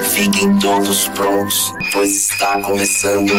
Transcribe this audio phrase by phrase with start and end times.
[0.00, 3.34] Fiquem todos prontos, pois está começando.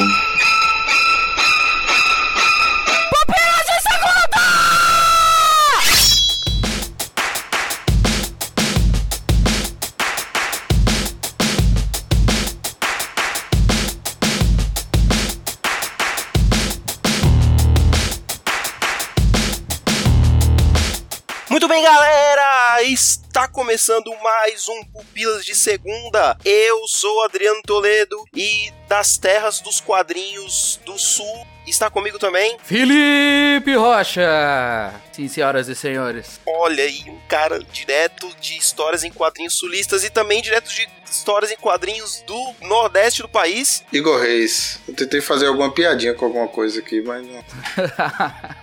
[23.75, 26.37] Começando mais um Pupilas de Segunda.
[26.45, 32.57] Eu sou Adriano Toledo e das terras dos quadrinhos do Sul está comigo também.
[32.63, 34.93] Felipe Rocha!
[35.11, 36.39] Sim, senhoras e senhores.
[36.47, 41.51] Olha aí, um cara direto de histórias em quadrinhos sulistas e também direto de histórias
[41.51, 43.83] em quadrinhos do Nordeste do país.
[43.91, 44.79] Igor Reis.
[44.87, 47.35] Eu tentei fazer alguma piadinha com alguma coisa aqui, mas não.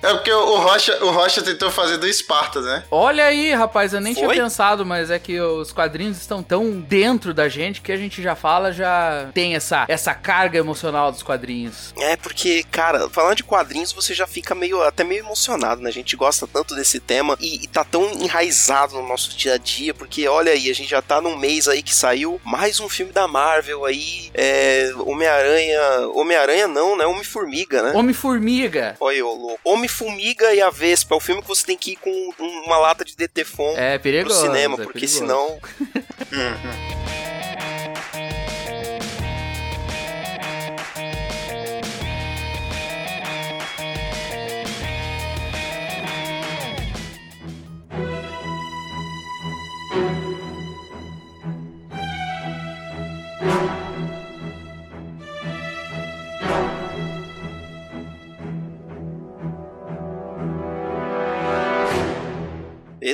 [0.03, 2.85] é porque o Rocha, o Rocha tentou fazer do Esparta, né?
[2.91, 4.23] Olha aí, rapaz, eu nem Foi?
[4.23, 8.23] tinha pensado, mas é que os quadrinhos estão tão dentro da gente que a gente
[8.23, 11.95] já fala, já tem essa, essa carga emocional dos quadrinhos.
[11.99, 15.89] É, porque, cara, falando de quadrinhos, você já fica meio até meio emocionado, né?
[15.89, 19.59] A gente gosta tanto desse tema e, e tá tão enraizado no nosso dia a
[19.59, 22.89] dia, porque olha aí, a gente já tá num mês aí que saiu mais um
[22.89, 25.81] filme da Marvel aí, é, Homem-Aranha,
[26.15, 27.07] Homem-Aranha não, né?
[27.07, 27.93] Homem-Formiga, né?
[27.95, 28.97] Homem-Formiga.
[29.01, 29.61] Olha, eu louco.
[29.65, 32.11] Homem-Formiga e a Vespa é o filme que você tem que ir com
[32.67, 34.41] uma lata de DT-Fon É pro perigoso.
[34.41, 35.19] cinema, é porque perigoso.
[35.19, 35.59] senão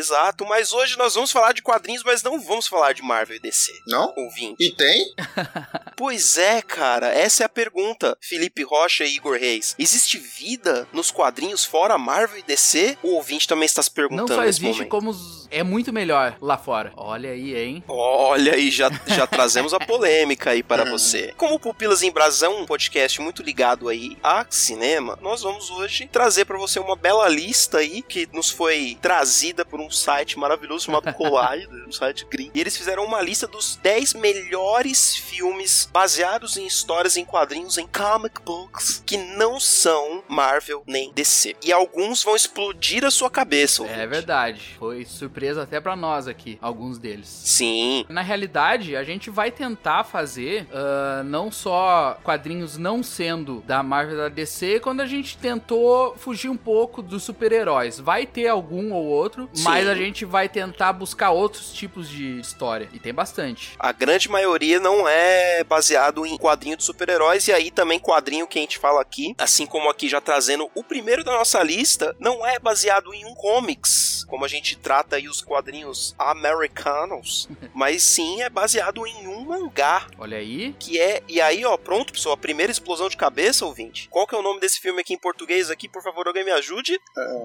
[0.08, 3.40] Exato, mas hoje nós vamos falar de quadrinhos, mas não vamos falar de Marvel e
[3.40, 3.70] DC.
[3.86, 4.14] Não?
[4.16, 4.56] Ouvinte.
[4.58, 5.04] E tem?
[5.98, 8.16] Pois é, cara, essa é a pergunta.
[8.20, 9.74] Felipe Rocha e Igor Reis.
[9.76, 12.96] Existe vida nos quadrinhos fora Marvel e DC?
[13.02, 15.12] O ouvinte também está se Não perguntando só nesse existe como
[15.50, 16.92] é muito melhor lá fora.
[16.96, 17.82] Olha aí, hein?
[17.88, 21.34] Olha aí, já, já trazemos a polêmica aí para você.
[21.36, 26.08] Como o Pupilas em Brasão, um podcast muito ligado aí a cinema, nós vamos hoje
[26.12, 30.86] trazer para você uma bela lista aí que nos foi trazida por um site maravilhoso
[30.86, 32.52] chamado Collider, um site gringo.
[32.54, 37.86] E eles fizeram uma lista dos 10 melhores filmes baseados em histórias em quadrinhos em
[37.86, 41.56] comic books que não são Marvel nem DC.
[41.62, 43.82] E alguns vão explodir a sua cabeça.
[43.82, 44.06] É ouvinte.
[44.06, 44.76] verdade.
[44.78, 47.28] Foi surpresa até pra nós aqui, alguns deles.
[47.28, 53.82] Sim, Na realidade, a gente vai tentar fazer ah, não só quadrinhos não sendo da
[53.82, 57.98] Marvel da DC, quando a gente tentou fugir um pouco dos super-heróis.
[57.98, 59.64] Vai ter algum ou outro, Sim.
[59.64, 62.88] mas a gente vai tentar buscar outros tipos de história.
[62.92, 63.72] E tem bastante.
[63.78, 68.58] A grande maioria não é baseado em quadrinho de super-heróis, e aí também quadrinho que
[68.58, 72.46] a gente fala aqui, assim como aqui já trazendo o primeiro da nossa lista, não
[72.46, 78.42] é baseado em um comics, como a gente trata aí os quadrinhos americanos, mas sim
[78.42, 80.74] é baseado em um mangá, Olha aí.
[80.78, 84.34] que é, e aí ó, pronto pessoal, a primeira explosão de cabeça, ouvinte, qual que
[84.34, 86.98] é o nome desse filme aqui em português aqui, por favor, alguém me ajude,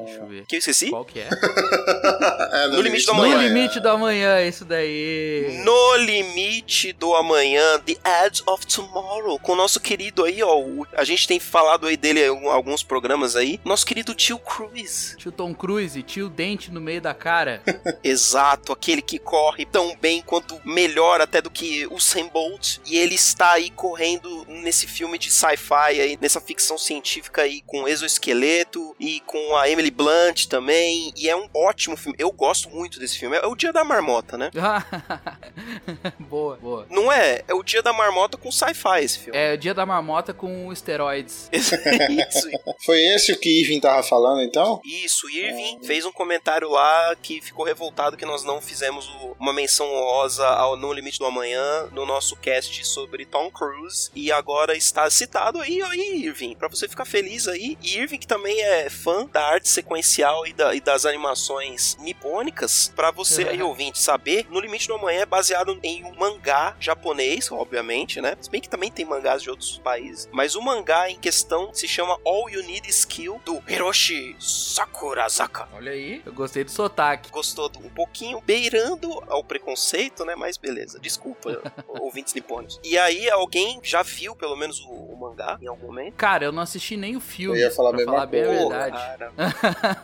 [0.06, 0.46] Deixa eu ver.
[0.46, 0.90] que eu esqueci?
[0.90, 1.30] Qual que é?
[2.52, 3.38] É, No limite do No amanhã.
[3.48, 5.62] limite do amanhã, isso daí.
[5.64, 7.96] No limite do amanhã, The
[8.26, 10.58] Edge of Tomorrow, com o nosso querido aí, ó.
[10.60, 13.60] o- a gente tem falado aí dele em alguns programas aí.
[13.66, 15.16] Nosso querido tio Cruz.
[15.18, 17.62] Tio Tom Cruise, tio Dente no meio da cara.
[18.04, 22.78] Exato, aquele que corre tão bem quanto melhor até do que o Sam Bolt.
[22.86, 27.88] E ele está aí correndo nesse filme de sci-fi aí, nessa ficção científica aí com
[27.88, 31.14] exoesqueleto e com a Emily Blunt também.
[31.18, 32.13] E é um ótimo filme.
[32.20, 33.38] Eu gosto muito desse filme.
[33.38, 34.50] É o Dia da Marmota, né?
[36.20, 36.86] boa, boa.
[36.90, 37.42] Não é?
[37.48, 39.38] É o Dia da Marmota com sci-fi esse filme.
[39.38, 41.50] É o dia da marmota com esteroides.
[41.54, 42.50] Isso,
[42.86, 44.82] Foi esse o que Ivan tava falando, então?
[44.86, 45.30] isso.
[45.30, 49.88] Irving fez um comentário lá que ficou revoltado que nós não fizemos o- uma menção
[49.92, 54.10] honrosa ao No Limite do Amanhã no nosso cast sobre Tom Cruise.
[54.16, 57.78] E agora está citado aí, aí Irving, pra você ficar feliz aí.
[57.82, 62.92] E Irving, que também é fã da arte sequencial e, da- e das animações nipônicas,
[62.96, 64.46] pra você aí, ouvinte, saber.
[64.50, 68.38] No Limite do Amanhã é baseado em um mangá japonês, obviamente, né?
[68.42, 70.28] Se bem que também tem mangás de outros países.
[70.32, 75.68] Mas o mangá em questão se chama All You Need Skill, do Hiroshi Sakurazaka.
[75.74, 77.30] Olha aí, eu gostei do sotaque.
[77.32, 80.36] Gostou do- um pouquinho beirando ao preconceito, né?
[80.36, 82.80] Mas beleza, desculpa, ouvintes nipônicos.
[82.84, 86.16] E aí, alguém já viu pelo menos o, o mangá em algum momento?
[86.16, 87.58] Cara, eu não assisti nem o filme.
[87.58, 88.98] Eu ia falar a pra falar bem a verdade.
[88.98, 89.32] cara.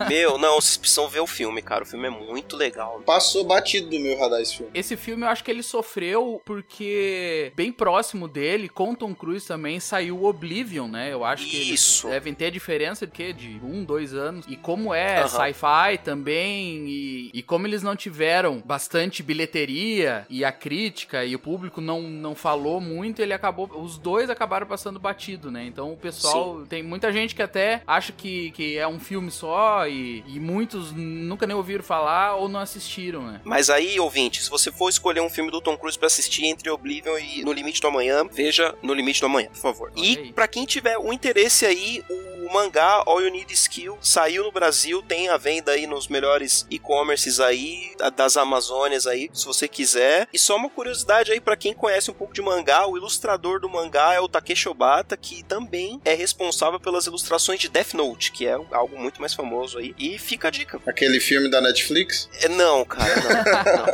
[0.10, 1.86] Meu, não, vocês precisam ver o filme, cara.
[1.90, 3.02] O filme é muito legal.
[3.04, 4.72] Passou batido do meu radar esse filme.
[4.76, 9.80] Esse filme eu acho que ele sofreu porque bem próximo dele, com Tom Cruise também,
[9.80, 11.12] saiu o Oblivion, né?
[11.12, 12.08] Eu acho que eles Isso.
[12.08, 13.34] devem ter diferença de quê?
[13.34, 14.46] De um, dois anos.
[14.48, 15.30] E como é Aham.
[15.30, 21.40] sci-fi também, e, e como eles não tiveram bastante bilheteria, e a crítica e o
[21.40, 23.68] público não, não falou muito, ele acabou.
[23.82, 25.66] Os dois acabaram passando batido, né?
[25.66, 26.64] Então o pessoal.
[26.70, 30.92] Tem muita gente que até acha que, que é um filme só, e, e muitos
[30.92, 33.42] nunca nem ouviram falar ou não assistiram, né?
[33.44, 36.70] Mas aí, ouvinte, se você for escolher um filme do Tom Cruise pra assistir entre
[36.70, 39.92] Oblivion e No Limite do Amanhã, veja No Limite do Amanhã, por favor.
[39.96, 43.98] Olha E pra quem tiver um interesse aí, o mangá All You Need is Skill
[44.02, 49.30] saiu no Brasil, tem a venda aí nos melhores e-commerces aí da- das Amazônias aí,
[49.34, 50.28] se você quiser.
[50.34, 53.70] E só uma curiosidade aí pra quem conhece um pouco de mangá, o ilustrador do
[53.70, 58.48] mangá é o Takeshi Obata, que também é responsável pelas ilustrações de Death Note, que
[58.48, 59.94] é algo muito mais famoso aí.
[60.00, 60.82] E fica a dica.
[60.88, 62.30] Aquele filme da Netflix?
[62.42, 63.90] É, Não, cara, não, não.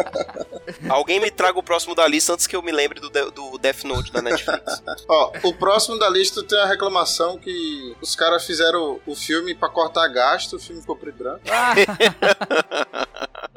[0.95, 3.57] Alguém me traga o próximo da lista antes que eu me lembre do, de- do
[3.60, 4.81] Death Note da Netflix.
[5.07, 9.69] Ó, o próximo da lista tem a reclamação que os caras fizeram o filme pra
[9.69, 11.42] cortar gasto, o filme ficou preto e branco.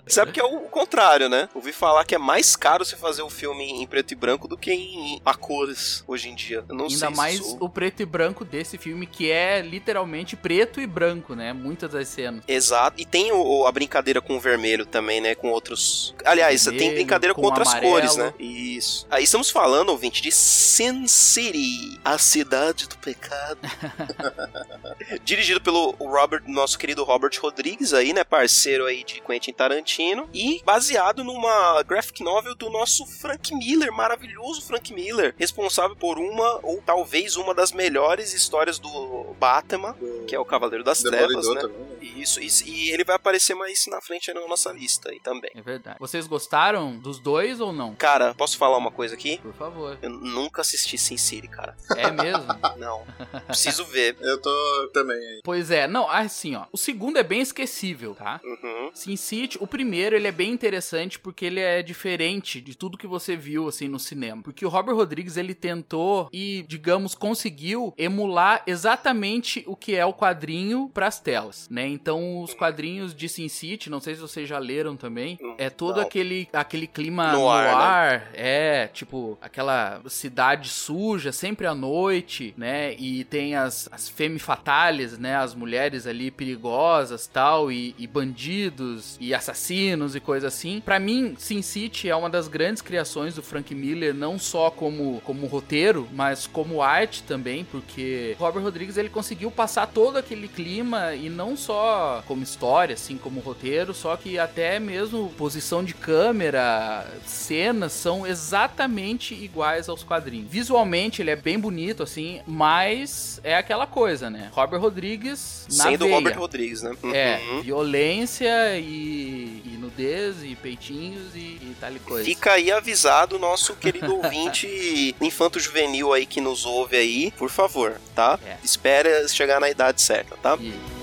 [0.08, 1.48] Sabe que é o contrário, né?
[1.54, 4.56] Ouvi falar que é mais caro você fazer o filme em preto e branco do
[4.56, 6.64] que em a cores hoje em dia.
[6.68, 9.60] Eu não sei Ainda se mais isso- o preto e branco desse filme, que é
[9.60, 11.52] literalmente preto e branco, né?
[11.52, 12.42] Muitas das cenas.
[12.48, 13.00] Exato.
[13.00, 15.34] E tem o- a brincadeira com o vermelho também, né?
[15.34, 16.14] Com outros.
[16.24, 17.92] Aliás, tem Vermelho, brincadeira com, com outras amarelo.
[17.92, 18.32] cores, né?
[18.38, 19.06] Isso.
[19.10, 23.58] Aí estamos falando, ouvinte, de Sin City, a cidade do pecado.
[25.24, 28.24] Dirigido pelo Robert, nosso querido Robert Rodrigues aí, né?
[28.24, 29.97] Parceiro aí de Quentin Tarantino.
[30.32, 35.34] E baseado numa graphic novel do nosso Frank Miller, maravilhoso Frank Miller.
[35.38, 39.96] Responsável por uma, ou talvez uma das melhores histórias do Batman,
[40.26, 41.60] que é o Cavaleiro das Trevas, Demolidor né?
[41.62, 41.78] também.
[41.78, 41.98] né?
[42.18, 45.50] Isso, isso, e ele vai aparecer mais na frente aí na nossa lista aí também.
[45.54, 45.96] É verdade.
[46.00, 47.94] Vocês gostaram dos dois ou não?
[47.94, 49.38] Cara, posso falar uma coisa aqui?
[49.38, 49.98] Por favor.
[50.02, 51.76] Eu nunca assisti Sin City, cara.
[51.96, 52.46] É mesmo?
[52.76, 53.04] Não.
[53.46, 54.16] Preciso ver.
[54.20, 55.40] Eu tô também aí.
[55.44, 55.86] pois é.
[55.86, 56.64] Não, assim, ó.
[56.72, 58.40] O segundo é bem esquecível, tá?
[58.44, 58.90] Uhum.
[58.94, 63.06] Sin City, o primeiro, ele é bem interessante porque ele é diferente de tudo que
[63.06, 64.42] você viu, assim, no cinema.
[64.42, 70.12] Porque o Robert Rodrigues, ele tentou e, digamos, conseguiu emular exatamente o que é o
[70.12, 71.86] quadrinho pras telas, né?
[71.86, 75.70] Então, os quadrinhos de Sin City, não sei se vocês já leram também, Hum, é
[75.70, 76.02] todo não.
[76.02, 78.28] aquele, aquele clima No no ar, ar, né?
[78.34, 82.94] é, tipo, aquela cidade suja, sempre à noite, né?
[82.94, 85.36] E tem as, as femme fatales, né?
[85.36, 90.80] As mulheres ali perigosas tal, e, e bandidos, e assassinos e coisa assim.
[90.84, 95.20] Pra mim, Sin City é uma das grandes criações do Frank Miller, não só como,
[95.24, 101.14] como roteiro, mas como arte também, porque Robert Rodrigues ele conseguiu passar todo aquele clima
[101.14, 107.06] e não só como história, assim como roteiro, só que até mesmo posição de câmera,
[107.26, 110.50] cenas são exatamente iguais aos quadrinhos.
[110.50, 114.50] Visualmente ele é bem bonito assim, mas é aquela coisa, né?
[114.52, 116.14] Robert Rodrigues na Sendo veia.
[116.16, 116.92] Robert Rodrigues, né?
[117.12, 117.62] É, Uhum.
[117.62, 122.24] violência e, e nudez e peitinhos e, e tal e coisa.
[122.24, 127.50] Fica aí avisado o nosso querido ouvinte infanto juvenil aí que nos ouve aí, por
[127.50, 128.38] favor, tá?
[128.44, 128.56] É.
[128.64, 130.56] Espera chegar na idade certa, tá?
[130.60, 130.97] E-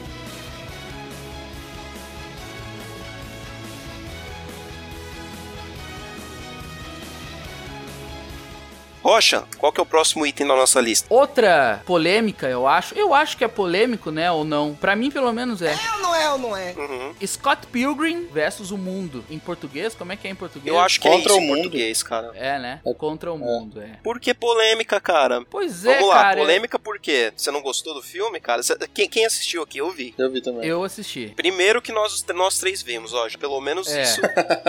[9.06, 11.06] Rocha, qual que é o próximo item da nossa lista?
[11.14, 12.96] Outra polêmica, eu acho.
[12.98, 14.32] Eu acho que é polêmico, né?
[14.32, 14.74] Ou não.
[14.74, 15.74] Pra mim, pelo menos é.
[15.74, 16.74] É ou não é ou não é?
[16.76, 17.14] Uhum.
[17.28, 19.24] Scott Pilgrim versus o mundo.
[19.30, 20.74] Em português, como é que é em português?
[20.76, 21.54] Eu acho que Contra é isso o mundo.
[21.62, 22.32] português, cara.
[22.34, 22.80] É, né?
[22.98, 24.00] Contra o mundo, é.
[24.04, 25.44] Por que polêmica, cara?
[25.52, 26.38] Pois é, Vamos lá, cara.
[26.38, 27.32] polêmica por quê?
[27.38, 28.64] Você não gostou do filme, cara?
[28.64, 29.78] Cê- quem, quem assistiu aqui?
[29.78, 30.16] Eu vi.
[30.18, 30.68] Eu vi também.
[30.68, 31.32] Eu assisti.
[31.36, 33.28] Primeiro que nós, nós três vimos, ó.
[33.40, 34.02] Pelo menos É.
[34.02, 34.20] isso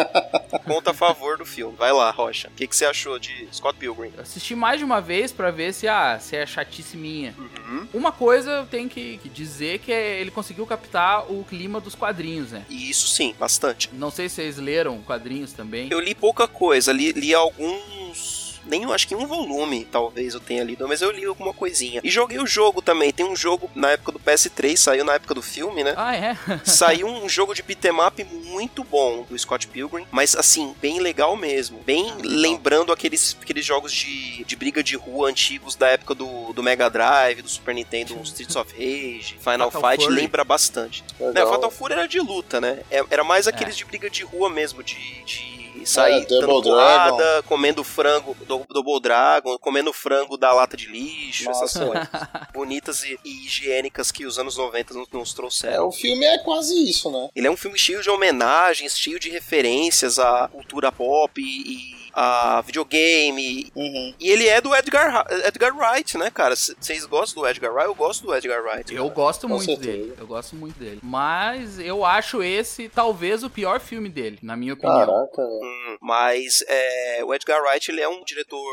[0.67, 1.75] conta a favor do filme.
[1.79, 2.49] Vai lá, Rocha.
[2.49, 4.13] O que, que você achou de Scott Pilgrim?
[4.27, 7.33] Assisti mais de uma vez pra ver se, ah, se é chatice minha.
[7.39, 7.87] Uhum.
[7.95, 11.95] Uma coisa eu tenho que, que dizer que é, ele conseguiu captar o clima dos
[11.95, 12.65] quadrinhos, né?
[12.69, 13.89] E isso sim, bastante.
[13.93, 15.89] Não sei se vocês leram quadrinhos também.
[15.91, 18.06] Eu li pouca coisa, li, li alguns
[18.67, 22.01] Nem eu acho que um volume, talvez eu tenha lido, mas eu li alguma coisinha.
[22.03, 23.13] E joguei o jogo também.
[23.13, 25.95] Tem um jogo na época do PS3, saiu na época do filme, né?
[25.97, 26.37] Ah, é?
[26.65, 31.37] saiu um jogo de beat'em up muito bom do Scott Pilgrim, mas assim, bem legal
[31.37, 31.81] mesmo.
[31.85, 36.53] Bem Ah, lembrando aqueles, aqueles jogos de, de briga de rua antigos da época do,
[36.53, 40.15] do Mega Drive, do Super Nintendo, Streets of Rage, Final Fatal Fight, Fury.
[40.17, 41.05] lembra bastante.
[41.21, 41.51] Não, Legal.
[41.51, 42.81] Fatal Fury era de luta, né?
[42.91, 44.95] É- Era mais aqueles de briga de rua mesmo, de.
[45.25, 51.49] de É, Sair porrada, comendo frango do Double Dragon, comendo frango da lata de lixo,
[51.49, 51.87] essas Nossa.
[51.87, 52.09] coisas
[52.53, 55.87] bonitas e, e higiênicas que os anos 90 nos, nos É, trouxeram.
[55.89, 57.29] o filme é quase isso, né?
[57.37, 62.06] Ele é um filme cheio de homenagens, cheio de referências à cultura pop e, e
[62.17, 63.71] a videogame.
[63.77, 64.15] Uhum.
[64.19, 66.57] E ele é do Edgar, Edgar Wright, né, cara?
[66.57, 67.89] Vocês gostam do Edgar Wright?
[67.89, 68.95] Eu gosto do Edgar Wright.
[68.95, 69.15] Eu cara.
[69.15, 69.93] gosto Com muito certeza.
[69.93, 70.15] dele.
[70.19, 70.99] Eu gosto muito dele.
[71.03, 74.99] Mas eu acho esse talvez o pior filme dele, na minha opinião.
[74.99, 75.61] Caraca, velho.
[75.63, 78.73] Hum, mas é, o Edgar Wright ele é um diretor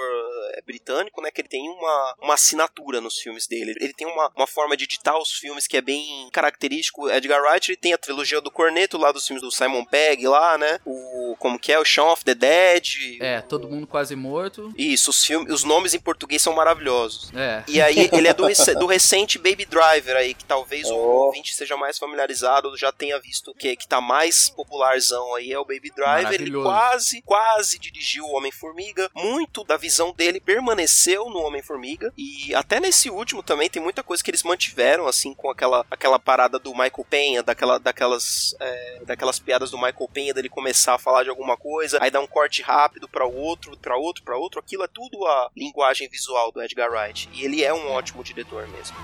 [0.54, 1.30] é, britânico, né?
[1.30, 3.76] Que ele tem uma, uma assinatura nos filmes dele.
[3.82, 7.04] Ele tem uma, uma forma de editar os filmes que é bem característico.
[7.04, 10.26] O Edgar Wright ele tem a trilogia do Corneto lá dos filmes do Simon Pegg
[10.28, 10.80] lá, né?
[10.86, 12.84] O como que é o Shaun of the Dead.
[13.20, 14.72] É, todo mundo quase morto.
[14.78, 17.32] Isso, os filmes, os nomes em português são maravilhosos.
[17.36, 17.64] É.
[17.68, 21.26] E aí, ele é do, rec- do recente Baby Driver aí, que talvez o Oh.
[21.26, 25.66] ouvinte seja mais familiarizado, já tenha visto que, que tá mais popularzão aí, é o
[25.66, 26.34] Baby Driver.
[26.34, 29.10] Ele quase, quase dirigiu o Homem-Formiga.
[29.16, 32.14] Muito da visão dele permaneceu no Homem-Formiga.
[32.18, 36.20] E até nesse último também tem muita coisa que eles mantiveram, assim, com aquela, aquela
[36.20, 41.00] parada do Michael Penha, daquela, daquelas, é, daquelas piadas do Michael Penha, dele começar a
[41.00, 44.60] falar de alguma coisa, aí dá um corte rápido pra outro, pra outro, pra outro.
[44.60, 47.30] Aquilo é tudo a linguagem visual do Edgar Wright.
[47.34, 48.98] E ele é um ótimo diretor mesmo.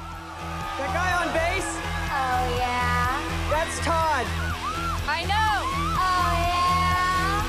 [0.77, 1.65] That guy on bass?
[2.11, 3.21] Oh yeah.
[3.49, 4.27] That's Todd.
[5.07, 5.63] I know.
[5.95, 7.45] Oh yeah.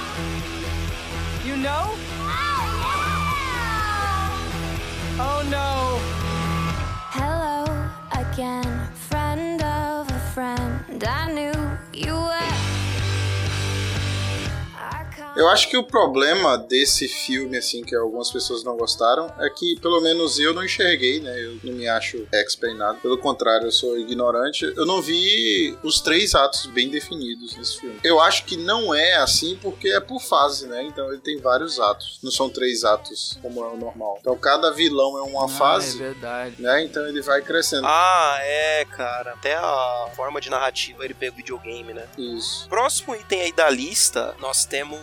[1.45, 1.97] You know?
[2.39, 2.63] Oh
[5.19, 5.99] Oh no.
[7.13, 7.65] Hello
[8.13, 11.05] again, friend of a friend.
[11.05, 11.60] I knew
[15.37, 19.79] Eu acho que o problema desse filme, assim, que algumas pessoas não gostaram, é que
[19.81, 21.39] pelo menos eu não enxerguei, né?
[21.45, 22.99] Eu não me acho expert em nada.
[23.01, 24.65] Pelo contrário, eu sou ignorante.
[24.77, 27.99] Eu não vi os três atos bem definidos nesse filme.
[28.03, 30.83] Eu acho que não é assim porque é por fase, né?
[30.85, 32.19] Então ele tem vários atos.
[32.23, 34.19] Não são três atos como é o normal.
[34.21, 35.97] Então cada vilão é uma Ah, fase.
[36.03, 36.57] É verdade.
[36.61, 36.85] Né?
[36.85, 37.87] Então ele vai crescendo.
[37.87, 39.33] Ah, é, cara.
[39.33, 42.07] Até a forma de narrativa ele pega videogame, né?
[42.19, 42.69] Isso.
[42.69, 45.01] Próximo item aí da lista, nós temos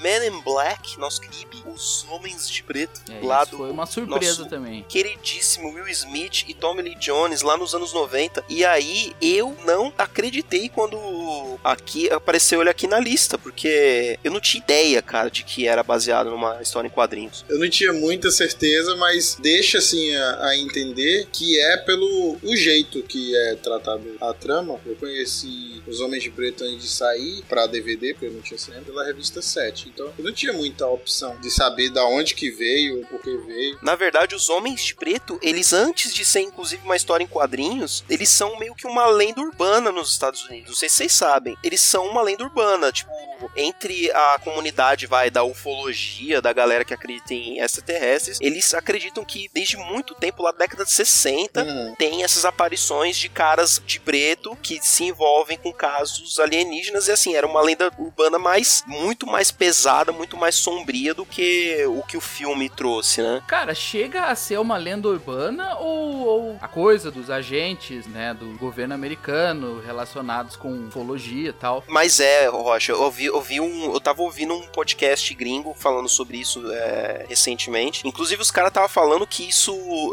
[0.00, 4.38] Men in Black, nosso querido Os Homens de Preto, É, lá do foi uma surpresa
[4.38, 4.84] nosso também.
[4.88, 8.44] queridíssimo Will Smith e Tommy Lee Jones lá nos anos 90.
[8.48, 14.40] E aí eu não acreditei quando aqui apareceu ele aqui na lista, porque eu não
[14.40, 17.44] tinha ideia, cara, de que era baseado numa história em quadrinhos.
[17.48, 22.56] Eu não tinha muita certeza, mas deixa assim a, a entender que é pelo o
[22.56, 24.80] jeito que é tratado a trama.
[24.86, 28.58] Eu conheci Os Homens de Preto antes de sair pra DVD, porque eu não tinha
[28.58, 29.88] cinema, pela revista 7.
[29.88, 33.36] Então eu não tinha muita opção de saber da onde que veio, ou por que
[33.38, 33.78] veio.
[33.82, 38.04] Na verdade, os Homens de Preto, eles antes de ser inclusive uma história em quadrinhos,
[38.10, 40.68] eles são meio que uma lenda urbana nos Estados Unidos.
[40.70, 41.56] Não sei se vocês sabem.
[41.62, 43.10] Eles são uma lenda urbana, tipo,
[43.56, 49.50] entre a comunidade vai da ufologia, da galera que acredita em extraterrestres, eles acreditam que
[49.52, 51.94] desde muito tempo, lá da década de 60, Uhum.
[51.96, 57.34] tem essas aparições de caras de preto que se envolvem com casos alienígenas e assim,
[57.34, 62.16] era uma lenda urbana mais muito mais pesada, muito mais sombria do que o que
[62.16, 63.42] o filme trouxe, né?
[63.46, 68.56] Cara, chega a ser uma lenda urbana ou, ou a coisa dos agentes, né, do
[68.58, 71.84] governo americano relacionados com ufologia e tal?
[71.88, 73.92] Mas é, Rocha, eu ouvi, um.
[73.92, 78.06] Eu tava ouvindo um podcast gringo falando sobre isso é, recentemente.
[78.06, 79.72] Inclusive, os caras estavam falando que isso.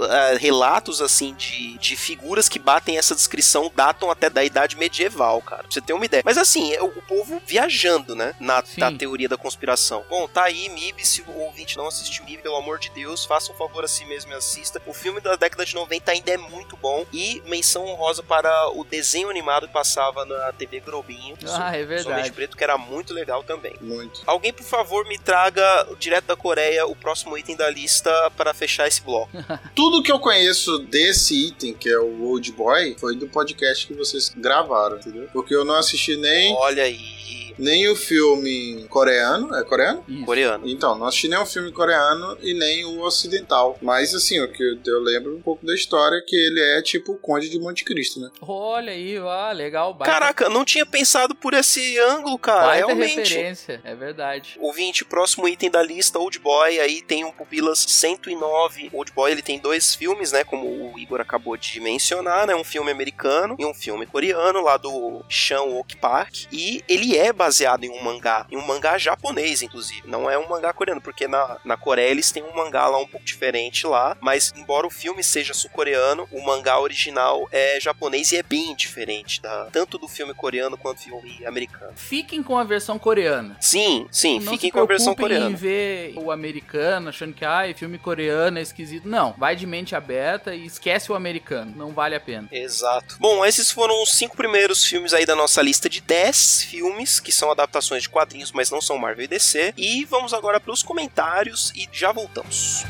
[0.09, 5.41] é, relatos assim de, de figuras que batem essa descrição datam até da idade medieval,
[5.41, 5.63] cara.
[5.63, 6.23] Pra você ter uma ideia.
[6.25, 8.33] Mas assim, é o, o povo viajando, né?
[8.39, 10.03] Na, na teoria da conspiração.
[10.09, 11.05] Bom, tá aí, MIB.
[11.05, 14.05] Se o ouvinte não assistiu MIB, pelo amor de Deus, faça um favor a si
[14.05, 14.81] mesmo e assista.
[14.85, 17.05] O filme da década de 90 ainda é muito bom.
[17.13, 21.37] E menção honrosa para o desenho animado que passava na TV Globinho.
[21.47, 22.31] Ah, é verdade.
[22.31, 23.75] Preto, que era muito legal também.
[23.81, 24.21] Muito.
[24.25, 28.87] Alguém, por favor, me traga direto da Coreia o próximo item da lista para fechar
[28.87, 29.31] esse bloco.
[29.75, 33.93] Tudo que eu conheço desse item, que é o Old Boy, foi do podcast que
[33.93, 35.29] vocês gravaram, entendeu?
[35.33, 37.50] Porque eu não assisti nem Olha aí.
[37.61, 39.55] Nem o filme coreano.
[39.55, 40.03] É coreano?
[40.07, 40.25] Isso.
[40.25, 40.67] Coreano.
[40.67, 43.77] Então, não assisti nem o filme coreano e nem o ocidental.
[43.81, 47.13] Mas, assim, o que eu, lembro um pouco da história é que ele é tipo
[47.13, 48.29] o Conde de Monte Cristo, né?
[48.41, 49.93] Olha aí, ó, legal.
[49.93, 52.65] Baita, Caraca, não tinha pensado por esse ângulo, cara.
[52.67, 53.17] baita Realmente.
[53.19, 54.57] referência, é verdade.
[54.59, 58.89] Ouvinte, próximo item da lista, Old Boy, aí tem um Pupilas 109.
[58.91, 62.63] Old Boy, ele tem dois filmes, né, como o Igor acabou de mencionar, né, um
[62.63, 67.50] filme americano e um filme coreano, lá do Chan Wook Park, e ele é baseado
[67.85, 71.57] em um mangá, em um mangá japonês, inclusive, não é um mangá coreano, porque na,
[71.65, 75.23] na Coreia eles têm um mangá lá um pouco diferente lá, mas embora o filme
[75.23, 80.33] seja sul-coreano, o mangá original é japonês e é bem diferente, da, tanto do filme
[80.33, 81.93] coreano quanto do filme americano.
[81.95, 83.57] Fiquem com a versão coreana.
[83.59, 85.49] Sim, sim, Não fiquem com a versão coreana.
[85.49, 89.07] em ver o americano achando que ai, filme coreano é esquisito.
[89.07, 91.73] Não, vai de mente aberta e esquece o americano.
[91.75, 92.47] Não vale a pena.
[92.51, 93.17] Exato.
[93.19, 97.30] Bom, esses foram os cinco primeiros filmes aí da nossa lista de 10 filmes, que
[97.31, 99.73] são adaptações de quadrinhos, mas não são Marvel e DC.
[99.77, 102.85] E vamos agora para os comentários e já voltamos.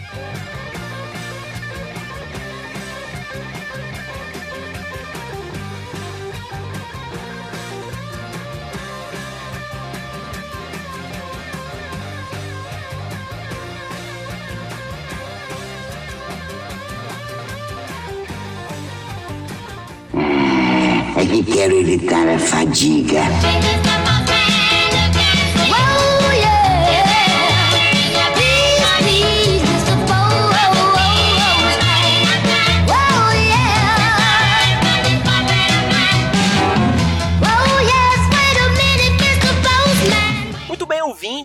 [21.22, 23.22] É que quero evitar a fadiga.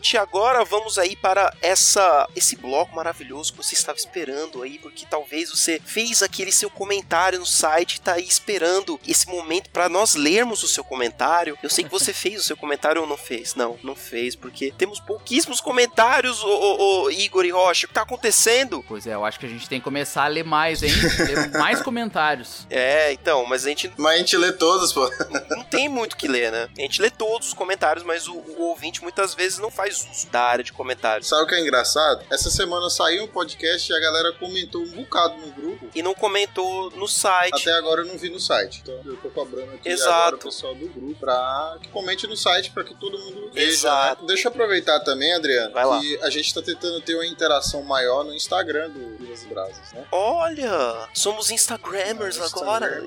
[0.06, 5.04] Ouvinte, agora vamos aí para essa esse bloco maravilhoso que você estava esperando aí, porque
[5.08, 9.88] talvez você fez aquele seu comentário no site e tá aí esperando esse momento para
[9.88, 11.58] nós lermos o seu comentário.
[11.62, 13.54] Eu sei que você fez o seu comentário ou não fez?
[13.54, 17.86] Não, não fez, porque temos pouquíssimos comentários, ô, ô, ô, Igor e Rocha.
[17.86, 18.84] O que tá acontecendo?
[18.86, 20.92] Pois é, eu acho que a gente tem que começar a ler mais, hein?
[21.18, 22.66] ler mais comentários.
[22.70, 25.10] É, então, mas a gente Mas a gente lê todos, pô.
[25.50, 26.68] não tem muito o que ler, né?
[26.76, 30.26] A gente lê todos os comentários, mas o, o ouvinte muitas vezes não faz uso
[30.30, 31.28] da área de comentários.
[31.28, 32.24] Sabe o que é engraçado?
[32.30, 35.88] Essa semana saiu um podcast e a galera comentou um bocado no grupo.
[35.94, 37.54] E não comentou no site.
[37.62, 38.80] Até agora eu não vi no site.
[38.82, 40.10] Então eu tô cobrando aqui Exato.
[40.12, 43.66] agora o pessoal do grupo pra que comente no site pra que todo mundo veja.
[43.70, 44.22] Exato.
[44.22, 44.28] né?
[44.28, 46.00] Deixa eu aproveitar também, Adriano, Vai lá.
[46.00, 49.92] que a gente tá tentando ter uma interação maior no Instagram do Vilas e Brasas,
[49.92, 50.04] né?
[50.12, 53.04] Olha, somos Instagrammers agora.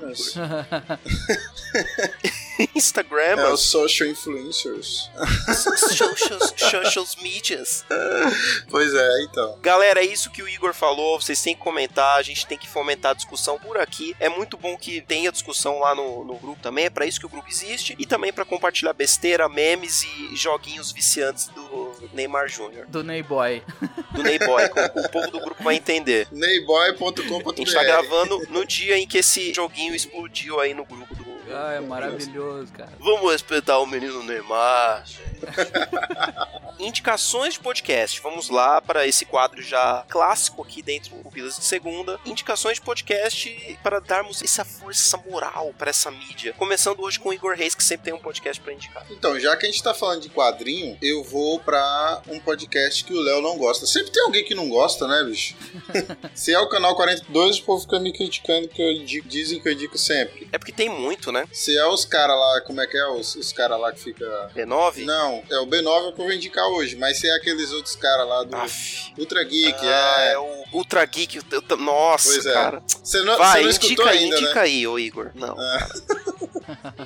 [2.74, 3.48] Instagramers.
[3.48, 5.10] É, os social influencers.
[5.54, 7.84] socials, socials medias.
[8.68, 9.58] pois é, então.
[9.60, 11.20] Galera, é isso que o Igor falou.
[11.20, 12.18] Vocês têm que comentar.
[12.18, 14.14] A gente tem que fomentar a discussão por aqui.
[14.18, 16.86] É muito bom que tenha discussão lá no, no grupo também.
[16.86, 17.94] É pra isso que o grupo existe.
[17.98, 22.86] E também pra compartilhar besteira, memes e joguinhos viciantes do Neymar Jr.
[22.88, 23.62] Do Neyboy.
[24.12, 24.64] Do Neyboy.
[24.96, 26.26] o povo do grupo vai entender.
[26.30, 31.14] neyboy.com.br A gente tá gravando no dia em que esse joguinho explodiu aí no grupo
[31.14, 31.29] do.
[31.52, 32.90] Ah, é maravilhoso, cara.
[32.98, 35.04] Vamos respeitar o menino Neymar.
[36.78, 38.20] Indicações de podcast.
[38.22, 42.18] Vamos lá para esse quadro já clássico aqui dentro do Pupilas de Segunda.
[42.24, 46.54] Indicações de podcast para darmos essa força moral para essa mídia.
[46.54, 49.04] Começando hoje com o Igor Reis, que sempre tem um podcast para indicar.
[49.10, 53.12] Então, já que a gente tá falando de quadrinho, eu vou pra um podcast que
[53.12, 53.86] o Léo não gosta.
[53.86, 55.54] Sempre tem alguém que não gosta, né, bicho?
[56.34, 59.68] Se é o canal 42, o povo fica me criticando que eu indico, dizem que
[59.68, 60.48] eu indico sempre.
[60.50, 61.39] É porque tem muito, né?
[61.52, 63.06] Se é os caras lá, como é que é?
[63.08, 64.50] Os, os caras lá que fica.
[64.54, 65.04] B9?
[65.04, 67.72] Não, é o B9 é o que eu vou indicar hoje, mas se é aqueles
[67.72, 69.12] outros caras lá do Aff.
[69.18, 70.32] Ultra Geek, Ah, é.
[70.32, 71.36] é o Ultra Geek.
[71.36, 72.52] eu- eu- Nossa, Pois é.
[72.52, 72.82] cara.
[72.86, 74.60] Você não, Vai, você não escutou indica ainda, indica né?
[74.60, 75.30] aí, ô Igor.
[75.34, 75.56] Não,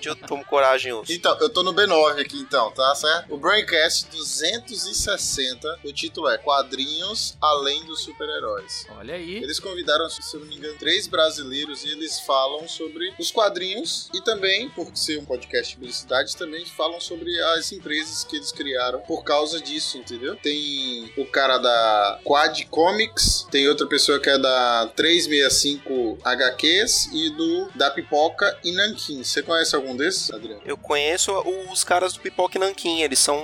[0.00, 1.14] dia eu tomo coragem hoje.
[1.14, 3.32] Então, eu tô no B9 aqui então, tá certo?
[3.34, 8.86] O Braincast 260, o título é Quadrinhos Além dos Super-Heróis.
[8.98, 9.36] Olha aí.
[9.36, 14.10] Eles convidaram, se eu não me engano, três brasileiros e eles falam sobre os quadrinhos
[14.14, 18.50] e também, por ser um podcast de publicidade, também falam sobre as empresas que eles
[18.50, 20.36] criaram por causa disso, entendeu?
[20.36, 27.30] Tem o cara da Quad Comics, tem outra pessoa que é da 365 HQs e
[27.30, 29.22] do da Pipoca e Nankin.
[29.22, 30.62] Você conhece algum desses, Adriano?
[30.64, 31.32] Eu conheço
[31.70, 33.36] os caras do Pipoque Nankin, eles são.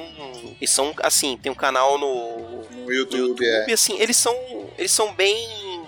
[0.61, 3.73] Eles são, assim, tem um canal no, No no YouTube, YouTube, é.
[3.73, 4.35] assim, eles são.
[4.79, 5.37] Eles são bem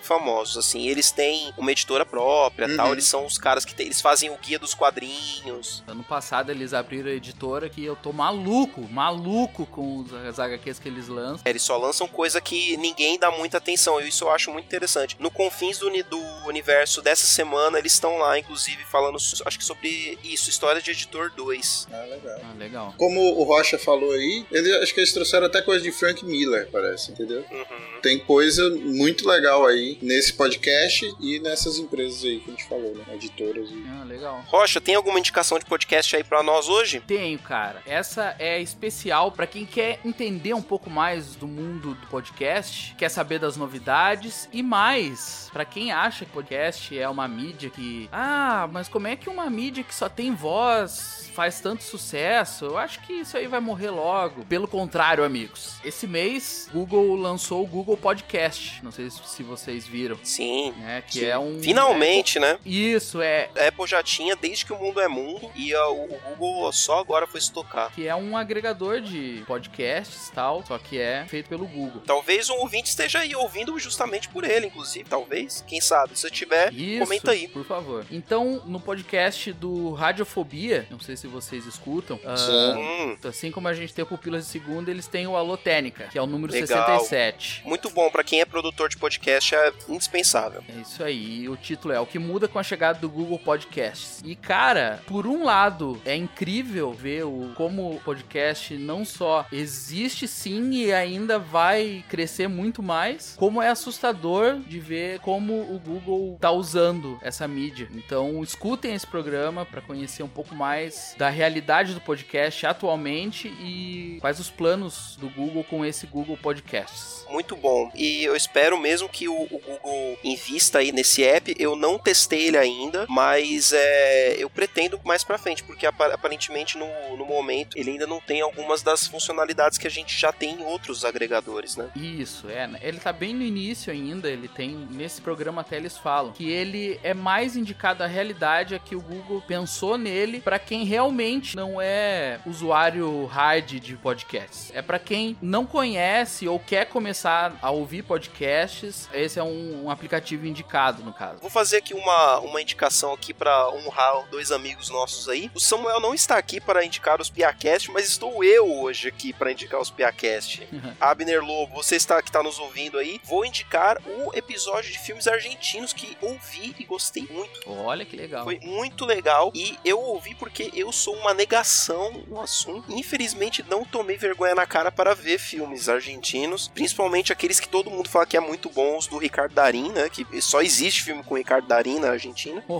[0.07, 0.87] famosos, assim.
[0.89, 2.77] Eles têm uma editora própria, Uhum.
[2.77, 2.93] tal.
[2.93, 5.83] Eles são os caras que tem- eles fazem o guia dos quadrinhos.
[5.87, 10.79] Ano passado eles abriram a editora que eu tô maluco, maluco com os- as HQs
[10.79, 11.41] que eles lançam.
[11.45, 14.01] Eles só lançam coisa que ninguém dá muita atenção.
[14.01, 15.17] E isso eu acho muito interessante.
[15.19, 20.19] No Confins do, do Universo dessa semana, eles estão lá, inclusive, falando, acho que sobre
[20.25, 21.87] isso, História de Editor 2.
[21.93, 22.41] Ah, legal.
[22.43, 22.95] Ah, legal.
[22.97, 26.69] Como o Rocha falou aí, ele, acho que eles trouxeram até coisa de Frank Miller,
[26.71, 27.45] parece, entendeu?
[27.51, 28.01] Uhum.
[28.03, 32.95] Tem coisa muito legal aí nesse podcast e nessas empresas aí que a gente falou,
[32.95, 33.05] né?
[33.15, 33.85] Editoras e.
[33.89, 34.43] Ah, legal.
[34.47, 37.01] Rocha, tem alguma indicação de podcast aí pra nós hoje?
[37.01, 37.83] Tenho, cara.
[37.87, 43.09] Essa é especial pra quem quer entender um pouco mais do mundo do podcast, quer
[43.09, 48.69] saber das novidades e mais, pra quem acha que podcast é uma mídia que, ah,
[48.73, 52.65] mas como é que uma mídia que só tem voz faz tanto sucesso?
[52.65, 54.45] Eu acho que isso aí vai morrer logo.
[54.45, 55.77] Pelo contrário, amigos.
[55.85, 58.83] Esse mês, Google lançou o Google Podcast.
[58.83, 60.73] Não sei se vocês viram, Sim.
[60.79, 61.03] né?
[61.07, 61.27] Que Sim.
[61.27, 62.59] é um Finalmente, né?
[62.65, 66.09] Isso é A Apple já tinha desde que o mundo é mundo e a- o
[66.39, 67.91] Google só agora foi se tocar.
[67.93, 72.03] que é um agregador de podcasts e tal, só que é feito pelo Google.
[72.07, 75.09] Talvez um ouvinte esteja aí ouvindo justamente por ele, inclusive.
[75.09, 75.65] Talvez.
[75.67, 76.19] Quem sabe?
[76.19, 77.49] Se tiver, Isso, comenta aí.
[77.49, 78.05] por favor.
[78.11, 82.53] Então, no podcast do Radiofobia, não sei se vocês escutam, ah, Sim.
[82.53, 86.09] Hum, assim como a gente tem o Pupilas de Segunda, eles têm o Alô Técnica,
[86.11, 86.67] que é o número Legal.
[87.01, 87.63] 67.
[87.65, 88.11] muito bom.
[88.11, 90.63] Pra quem é produtor de podcast, é indispensável.
[90.69, 91.49] É isso aí.
[91.49, 94.23] O título é O que muda com a chegada do Google Podcasts.
[94.25, 100.27] E cara, por um lado, é incrível ver o, como o podcast não só existe
[100.29, 106.39] sim e ainda vai crescer muito mais, como é assustador de ver como o Google
[106.41, 107.89] tá usando essa mídia.
[107.93, 114.19] Então, escutem esse programa para conhecer um pouco mais da realidade do podcast atualmente e
[114.21, 117.25] quais os planos do Google com esse Google Podcasts.
[117.31, 117.91] Muito bom.
[117.95, 121.55] E eu espero mesmo que o, o Google invista aí nesse app.
[121.59, 126.77] Eu não testei ele ainda, mas é, eu pretendo mais pra frente, porque apa- aparentemente
[126.79, 130.61] no, no momento ele ainda não tem algumas das funcionalidades que a gente já tem
[130.61, 131.89] em outros agregadores, né?
[131.97, 132.67] Isso, é.
[132.67, 132.79] né?
[132.83, 134.73] Ele tá bem no início ainda, ele tem.
[134.91, 139.01] Nesse programa até eles falam que ele é mais indicado à realidade, é que o
[139.01, 144.71] Google pensou nele pra quem realmente não é usuário hard de podcasts.
[144.75, 149.91] É pra quem não conhece ou quer começar a ouvir podcasts, esse é um, um
[149.91, 151.39] aplicativo indicado, no caso.
[151.41, 155.51] Vou fazer aqui uma, uma indicação aqui pra honrar dois amigos nossos aí.
[155.55, 159.53] O Samuel não está aqui para indicar os Piacast, mas estou eu hoje aqui para
[159.53, 160.69] indicar os Piacast.
[161.01, 165.27] Abner Lobo, você está que está nos ouvindo aí, vou indicar o episódio de filmes
[165.27, 167.61] argentinos que ouvi e gostei muito.
[167.67, 168.45] Olha que legal.
[168.45, 172.93] Foi muito legal e eu ouvi porque eu sou uma negação no assunto.
[172.93, 178.09] Infelizmente não tomei vergonha na cara para ver filmes argentinos, principalmente aqueles que todo mundo
[178.09, 180.09] fala que é muito bons do Ricardo Darim, né?
[180.09, 182.63] Que só existe filme com Ricardo Darim na Argentina.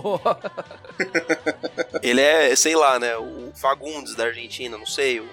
[2.01, 3.15] Ele é, sei lá, né?
[3.17, 5.19] O Fagundes da Argentina, não sei.
[5.19, 5.29] o-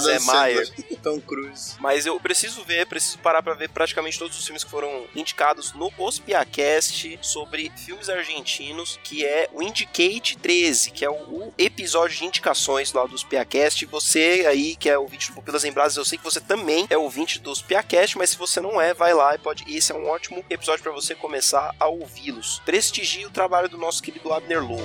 [0.00, 0.68] Zé Maier.
[1.02, 1.74] Tom Cruise.
[1.80, 5.72] Mas eu preciso ver, preciso parar pra ver praticamente todos os filmes que foram indicados
[5.72, 12.24] no Ospiacast sobre filmes argentinos, que é o Indicate 13, que é o, episódio de
[12.24, 13.84] indicações lá do Ospiacast.
[13.86, 16.96] Você aí, que é ouvinte do Pupilas em Brasas, eu sei que você também é
[16.96, 19.64] ouvinte do Ospiacast, mas se você não é, vai lá e pode.
[19.66, 22.60] Esse é um ótimo episódio pra você começar a ouvi-los.
[22.64, 24.82] Prestigie o trabalho do nosso querido Abner Lobo.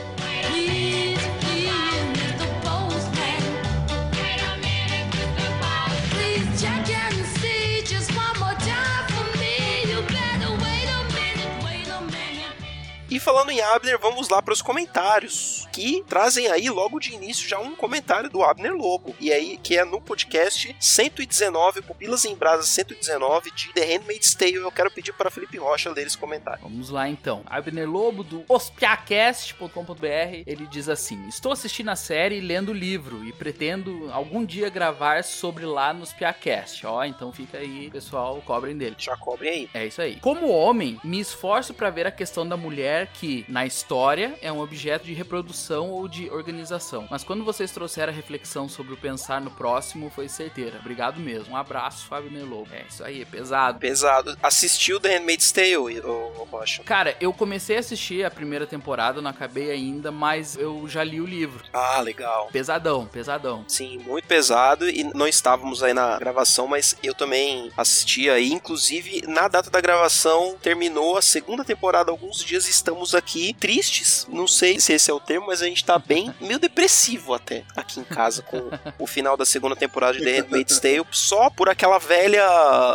[13.10, 17.48] E falando em Abner, vamos lá para os comentários, que trazem aí logo de início
[17.48, 22.36] já um comentário do Abner Lobo, e aí que é no podcast 119, Pupilas em
[22.36, 24.56] Brasa 119 de The Handmaid's Tale.
[24.56, 26.60] Eu quero pedir para Felipe Rocha ler esse comentário.
[26.62, 27.44] Vamos lá então.
[27.46, 33.24] Abner Lobo do ospiacast.com.br, ele diz assim: Estou assistindo a série e lendo o livro
[33.24, 36.86] e pretendo algum dia gravar sobre lá nos Piacast.
[36.86, 38.98] Ó, então fica aí, pessoal, cobrem dele.
[38.98, 39.70] Já cobrem aí.
[39.74, 40.18] É isso aí.
[40.18, 44.60] Como homem, me esforço pra ver a questão da mulher que, na história, é um
[44.60, 47.08] objeto de reprodução ou de organização.
[47.12, 50.80] Mas quando vocês trouxeram a reflexão sobre o pensar no próximo, foi certeira.
[50.80, 51.54] Obrigado mesmo.
[51.54, 52.70] Um abraço, Fábio Nelobo.
[52.72, 53.80] É isso aí, é pesado.
[53.80, 54.38] Pesado.
[54.42, 56.84] Assistiu The Handmaid's Tale, ô, Rocha?
[56.84, 61.22] Cara, eu comecei a assistir a primeira temporada, não acabei ainda, mas eu já li
[61.22, 61.64] o livro.
[61.74, 62.50] Ah, legal.
[62.52, 63.66] Pesadão, pesadão.
[63.68, 68.52] Sim, muito pesado e não estávamos aí na gravação, mas eu também assisti aí.
[68.52, 74.26] Inclusive, na data da gravação, terminou a segunda temporada alguns dias estamos aqui tristes.
[74.30, 77.66] Não sei se esse é o termo, mas a gente tá bem, meio depressivo até
[77.76, 81.68] aqui em casa com o final da segunda temporada de The Handmaid's Tale, só por
[81.68, 82.46] aquela velha,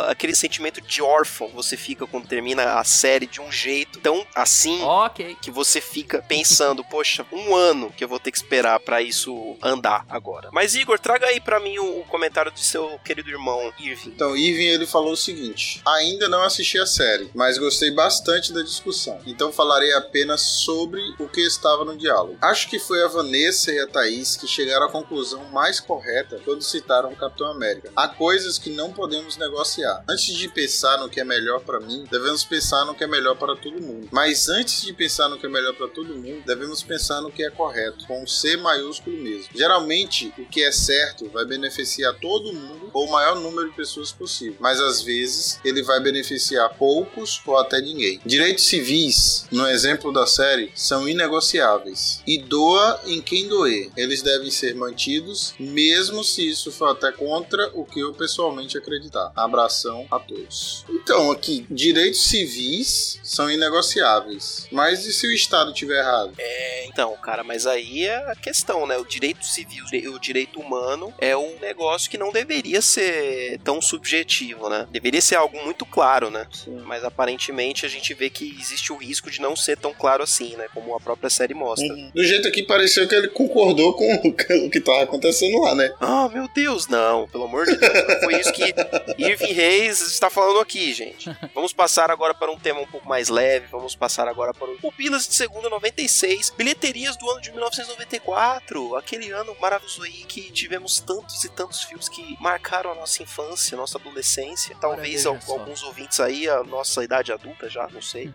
[0.07, 4.25] aquele sentimento de órfão que você fica quando termina a série de um jeito tão
[4.33, 5.37] assim Ok.
[5.41, 9.55] que você fica pensando, poxa, um ano que eu vou ter que esperar pra isso
[9.61, 10.49] andar agora.
[10.51, 14.09] Mas Igor, traga aí pra mim o, o comentário do seu querido irmão Irving.
[14.09, 18.61] Então, Irving ele falou o seguinte: ainda não assisti a série, mas gostei bastante da
[18.63, 19.21] discussão.
[19.27, 22.37] Então falarei apenas sobre o que estava no diálogo.
[22.41, 26.61] Acho que foi a Vanessa e a Thaís que chegaram à conclusão mais correta quando
[26.61, 27.91] citaram o Capitão América.
[27.95, 30.03] Há coisas que não podemos negociar.
[30.07, 33.35] Antes de pensar no que é melhor pra mim, devemos pensar no que é melhor
[33.35, 34.07] para todo mundo.
[34.11, 37.43] Mas antes de pensar no que é melhor para todo mundo, devemos pensar no que
[37.43, 39.49] é correto, com um C maiúsculo mesmo.
[39.53, 44.11] Geralmente, o que é certo vai beneficiar todo mundo ou o maior número de pessoas
[44.11, 48.21] possível, mas às vezes ele vai beneficiar poucos ou até ninguém.
[48.25, 53.89] Direitos civis, no exemplo da série, são inegociáveis e doa em quem doer.
[53.97, 59.31] Eles devem ser mantidos, mesmo se isso for até contra o que eu pessoalmente acreditar.
[59.35, 60.85] Abração a todos.
[60.89, 66.33] Então, aqui, direitos civis são inegociáveis, mas e se o Estado tiver errado?
[66.37, 68.97] É, então, cara, mas aí é a questão, né?
[68.97, 69.83] O direito civil,
[70.13, 74.87] o direito humano é um negócio que não deveria ser tão subjetivo, né?
[74.91, 76.47] Deveria ser algo muito claro, né?
[76.85, 80.55] Mas aparentemente a gente vê que existe o risco de não ser tão claro assim,
[80.55, 80.67] né?
[80.73, 81.87] Como a própria série mostra.
[82.13, 85.91] Do jeito aqui pareceu que ele concordou com o que- que tava acontecendo lá, né?
[85.99, 87.93] Ah, meu Deus, não, pelo amor de Deus.
[88.07, 88.73] Não foi isso que
[89.17, 91.29] Irving Reis está falando aqui, gente.
[91.53, 93.67] Vamos passar agora para um tema um pouco mais leve.
[93.71, 96.51] Vamos passar agora para o Pupilas de Segunda 96.
[96.57, 98.95] Bilheterias do ano de 1994.
[98.95, 103.77] Aquele ano maravilhoso aí que tivemos tantos e tantos filmes que marcaram a nossa infância,
[103.77, 104.75] nossa adolescência.
[104.79, 105.53] Talvez veja al- só.
[105.53, 108.31] alguns ouvintes aí, a nossa idade adulta já, não sei.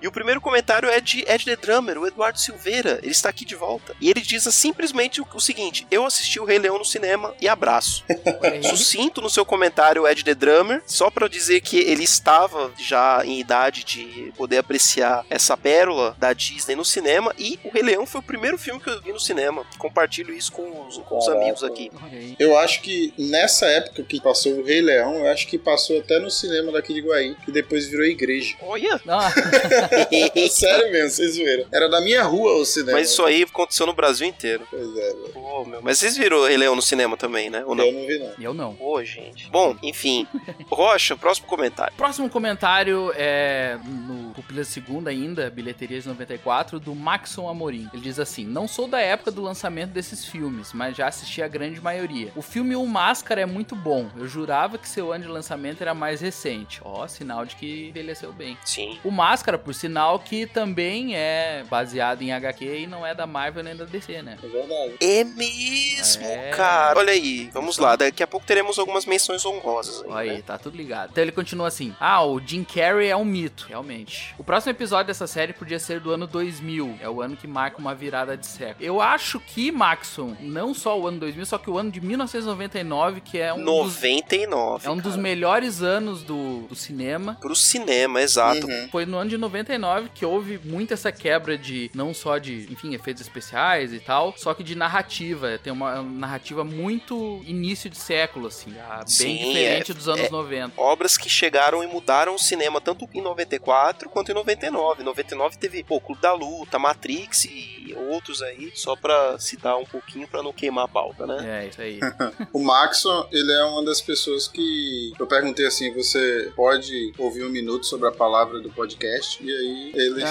[0.00, 3.00] E o primeiro comentário é de Ed The Drummer, o Eduardo Silveira.
[3.02, 3.94] Ele está aqui de volta.
[4.00, 7.48] E ele diz simplesmente o, o seguinte: Eu assisti o Rei Leão no cinema e
[7.48, 8.04] abraço.
[8.68, 13.40] Sucinto no seu comentário, Ed The Drummer, só pra dizer que ele estava já em
[13.40, 17.34] idade de poder apreciar essa pérola da Disney no cinema.
[17.38, 19.64] E o Rei Leão foi o primeiro filme que eu vi no cinema.
[19.78, 21.90] Compartilho isso com os, com os amigos aqui.
[22.38, 26.18] Eu acho que nessa época que passou o Rei Leão, eu acho que passou até
[26.18, 28.54] no cinema daqui de Guaí, que depois virou igreja.
[28.62, 29.00] Olha!
[29.08, 29.32] Ah,
[30.60, 31.64] Sério mesmo, vocês viram.
[31.72, 32.98] Era da minha rua o cinema.
[32.98, 34.66] Mas isso aí aconteceu no Brasil inteiro.
[34.70, 35.30] Pois é, velho.
[35.32, 35.80] Pô, meu.
[35.82, 37.64] Mas vocês viram o Rei Leão no cinema também, né?
[37.66, 37.84] Ou não?
[37.84, 38.32] Eu não vi, não.
[38.40, 38.74] eu não.
[38.74, 39.48] Pô, gente.
[39.50, 40.26] Bom, enfim.
[40.70, 41.94] Rocha, próximo comentário.
[41.96, 47.88] Próximo comentário é no Pupila Segunda ainda, Bilheterias 94, do Maxon Amorim.
[47.92, 51.48] Ele diz assim: Não sou da época do lançamento desses filmes, mas já assisti a
[51.48, 52.32] grande maioria.
[52.36, 54.08] O filme O Máscara é muito bom.
[54.16, 56.80] Eu jurava que seu ano de lançamento era mais recente.
[56.84, 58.56] Ó, sinal de que envelheceu bem.
[58.64, 58.98] Sim.
[59.04, 63.62] O Máscara, por sinal, que também é baseado em HQ e não é da Marvel
[63.62, 64.38] nem da DC, né?
[64.42, 64.94] É verdade.
[65.00, 66.50] É mesmo, É.
[66.50, 66.98] cara.
[66.98, 67.96] Olha aí, vamos lá.
[67.96, 70.02] Daqui a pouco teremos algumas menções honrosas.
[70.02, 70.36] Aí, Olha né?
[70.36, 71.10] aí, tá tudo ligado.
[71.10, 74.29] Então ele continua assim: Ah, o Jim Carrey é um mito, realmente.
[74.38, 76.98] O próximo episódio dessa série podia ser do ano 2000.
[77.00, 78.84] É o ano que marca uma virada de século.
[78.84, 83.20] Eu acho que, Maxon, não só o ano 2000, só que o ano de 1999,
[83.20, 84.86] que é um dos, 99.
[84.86, 85.22] é um dos cara.
[85.22, 87.36] melhores anos do, do cinema.
[87.40, 88.66] Pro cinema, exato.
[88.66, 88.88] Uhum.
[88.90, 92.94] Foi no ano de 99 que houve muito essa quebra de, não só de, enfim,
[92.94, 95.58] efeitos especiais e tal, só que de narrativa.
[95.62, 100.30] Tem uma narrativa muito início de século, assim, bem Sim, diferente é- dos anos é-
[100.30, 100.80] 90.
[100.80, 105.02] Obras que chegaram e mudaram o cinema tanto em 94 quanto em 99.
[105.02, 109.84] Em 99 teve pô, Clube da Luta, Matrix e outros aí, só pra citar um
[109.84, 111.64] pouquinho pra não queimar a pauta, né?
[111.64, 111.98] É, isso aí.
[112.52, 117.48] O Maxon, ele é uma das pessoas que eu perguntei assim, você pode ouvir um
[117.48, 119.42] minuto sobre a palavra do podcast?
[119.42, 120.22] E aí ele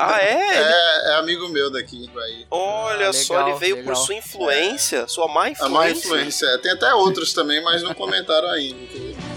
[0.00, 0.56] Ah, é?
[0.56, 2.46] é, é amigo meu daqui de Guaí.
[2.50, 3.94] Olha Ah, só, legal, ele veio legal.
[3.94, 5.78] por sua influência, sua má A influência.
[5.78, 6.46] má influência.
[6.46, 6.58] é.
[6.58, 9.33] Tem até outros também, mas não comentaram ainda.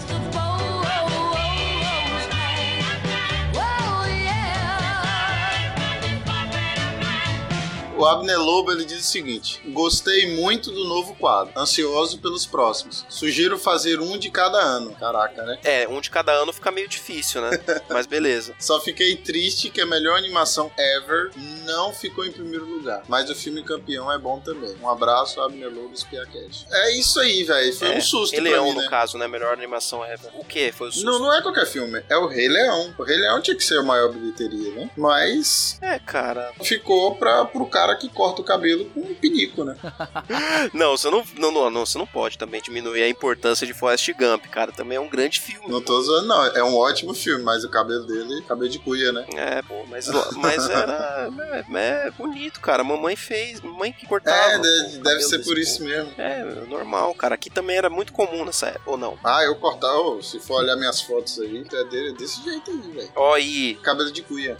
[7.98, 13.04] O Abner Lobo ele diz o seguinte: Gostei muito do novo quadro, ansioso pelos próximos.
[13.08, 14.92] Sugiro fazer um de cada ano.
[14.94, 15.58] Caraca, né?
[15.64, 17.50] É, um de cada ano fica meio difícil, né?
[17.90, 18.54] Mas beleza.
[18.58, 21.30] Só fiquei triste que a melhor animação ever
[21.64, 23.02] não ficou em primeiro lugar.
[23.08, 24.74] Mas o filme campeão é bom também.
[24.82, 26.66] Um abraço, Abner Lobo Spiacast.
[26.70, 27.74] É isso aí, velho.
[27.74, 28.84] Foi É, um susto Rei Leão, mim, né?
[28.84, 29.26] no caso, né?
[29.28, 30.30] Melhor animação ever.
[30.34, 31.06] O que foi o susto?
[31.06, 32.94] Não, não é qualquer filme, é o Rei Leão.
[32.98, 34.90] O Rei Leão tinha que ser a maior bilheteria, né?
[34.96, 36.52] Mas É, cara.
[36.62, 39.76] ficou pra, pro cara cara que corta o cabelo com um pinico, né?
[40.72, 44.08] Não, você não, não, não, não, você não pode também diminuir a importância de Forrest
[44.18, 44.72] Gump, cara.
[44.72, 45.68] Também é um grande filme.
[45.68, 46.44] Não tô zoando, não.
[46.46, 49.26] É um ótimo filme, mas o cabelo dele, cabelo de cuia, né?
[49.34, 51.30] É, pô, mas, mas era.
[51.74, 52.84] É, é bonito, cara.
[52.84, 54.36] Mamãe fez, mamãe que cortava.
[54.52, 55.58] É, deve, deve ser por povo.
[55.58, 56.12] isso mesmo.
[56.18, 57.34] É, normal, cara.
[57.34, 59.18] Aqui também era muito comum nessa época, ou não?
[59.24, 62.92] Ah, eu cortar, ô, se for olhar minhas fotos aí, é dele- desse jeito aí,
[62.92, 63.12] velho.
[63.16, 64.56] Ó, e, Cabelo de cuia.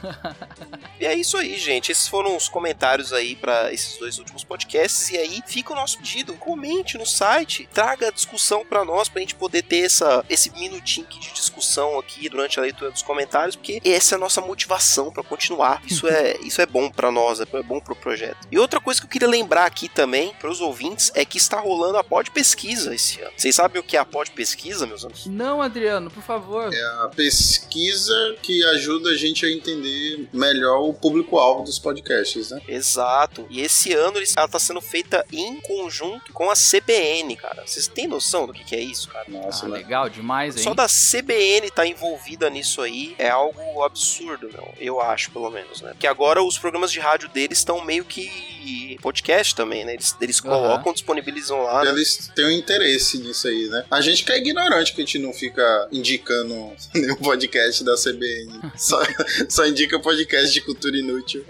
[1.00, 1.92] e é isso aí, gente.
[1.92, 5.10] Esses foram os comentários aí pra esses dois últimos podcasts.
[5.10, 6.34] E aí fica o nosso pedido.
[6.34, 11.06] Comente no site, traga a discussão pra nós, pra gente poder ter essa, esse minutinho
[11.06, 15.10] aqui de discussão aqui durante a leitura dos comentários, porque essa é a nossa motivação
[15.10, 15.82] pra continuar.
[15.86, 18.46] Isso é, isso é bom pra nós, é bom pro projeto.
[18.50, 21.98] E outra coisa que eu queria lembrar aqui também pros ouvintes é que está rolando
[21.98, 23.32] a pod pesquisa esse ano.
[23.36, 25.26] Vocês sabem o que é a pod pesquisa, meus amigos?
[25.26, 26.72] Não, Adriano, por favor.
[26.72, 32.60] É a pesquisa que ajuda a gente a entender melhor o público-alvo dos podcasts, né?
[32.68, 33.07] Exato.
[33.50, 37.62] E esse ano ela está sendo feita em conjunto com a CBN, cara.
[37.66, 39.24] Vocês têm noção do que, que é isso, cara?
[39.28, 39.78] Nossa, Ah, né?
[39.78, 40.62] legal demais, hein?
[40.62, 44.74] Só da CBN tá envolvida nisso aí é algo absurdo, meu.
[44.78, 45.90] Eu acho, pelo menos, né?
[45.90, 48.57] Porque agora os programas de rádio deles estão meio que
[49.00, 49.94] podcast também, né?
[49.94, 51.84] Eles, eles colocam, disponibilizam lá.
[51.84, 51.90] né?
[51.90, 53.84] Eles têm um interesse nisso aí, né?
[53.90, 58.60] A gente que é ignorante, que a gente não fica indicando nenhum podcast da CBN.
[58.76, 59.00] Só,
[59.48, 61.44] só indica podcast de cultura inútil.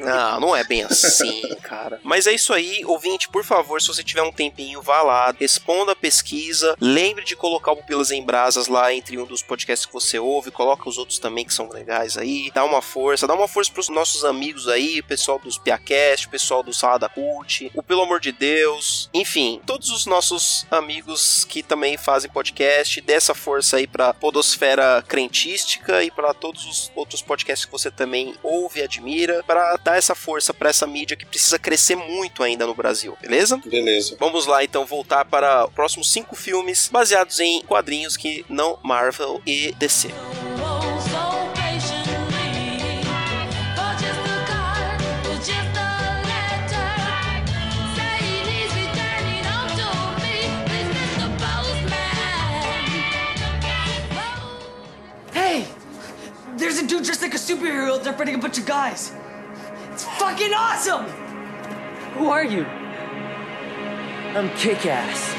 [0.00, 2.00] Não, não é bem assim, cara.
[2.02, 5.92] Mas é isso aí, ouvinte, por favor, se você tiver um tempinho, vá lá, responda
[5.92, 9.92] a pesquisa, lembre de colocar o Pupilas em Brasas lá entre um dos podcasts que
[9.92, 13.48] você ouve, coloca os outros também que são legais aí, dá uma força, dá uma
[13.48, 17.82] força pros nossos amigos aí, o pessoal dos Piacast, o pessoal do Salada Cult, o
[17.82, 23.34] Pelo Amor de Deus, enfim, todos os nossos amigos que também fazem podcast, dê essa
[23.34, 28.80] força aí pra podosfera crentística e pra todos os outros podcasts que você também ouve
[28.80, 32.74] e admira, pra dar essa força pra essa mídia que precisa crescer muito ainda no
[32.74, 33.60] Brasil, beleza?
[33.64, 34.16] Beleza.
[34.18, 39.42] Vamos lá então voltar para os próximos cinco filmes baseados em quadrinhos que não Marvel
[39.46, 40.08] e DC.
[56.56, 59.12] There's a dude dressed like a superhero out there fighting a bunch of guys.
[59.92, 61.06] It's fucking awesome!
[62.14, 62.64] Who are you?
[64.36, 65.33] I'm kick ass.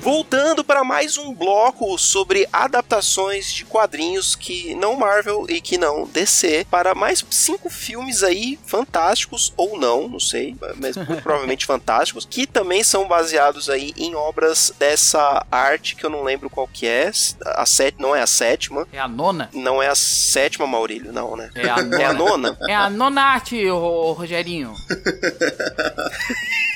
[0.00, 6.06] Voltando para mais um bloco sobre adaptações de quadrinhos que não Marvel e que não
[6.06, 12.26] DC, para mais cinco filmes aí fantásticos ou não, não sei, mas muito provavelmente fantásticos,
[12.28, 16.86] que também são baseados aí em obras dessa arte que eu não lembro qual que
[16.86, 17.10] é,
[17.44, 19.50] a set, não é a sétima, É a nona?
[19.52, 21.50] não é a sétima, Maurílio, não, né?
[21.54, 22.52] É a É a nona.
[22.52, 22.58] nona?
[22.68, 24.74] É a nona arte, ô, Rogerinho.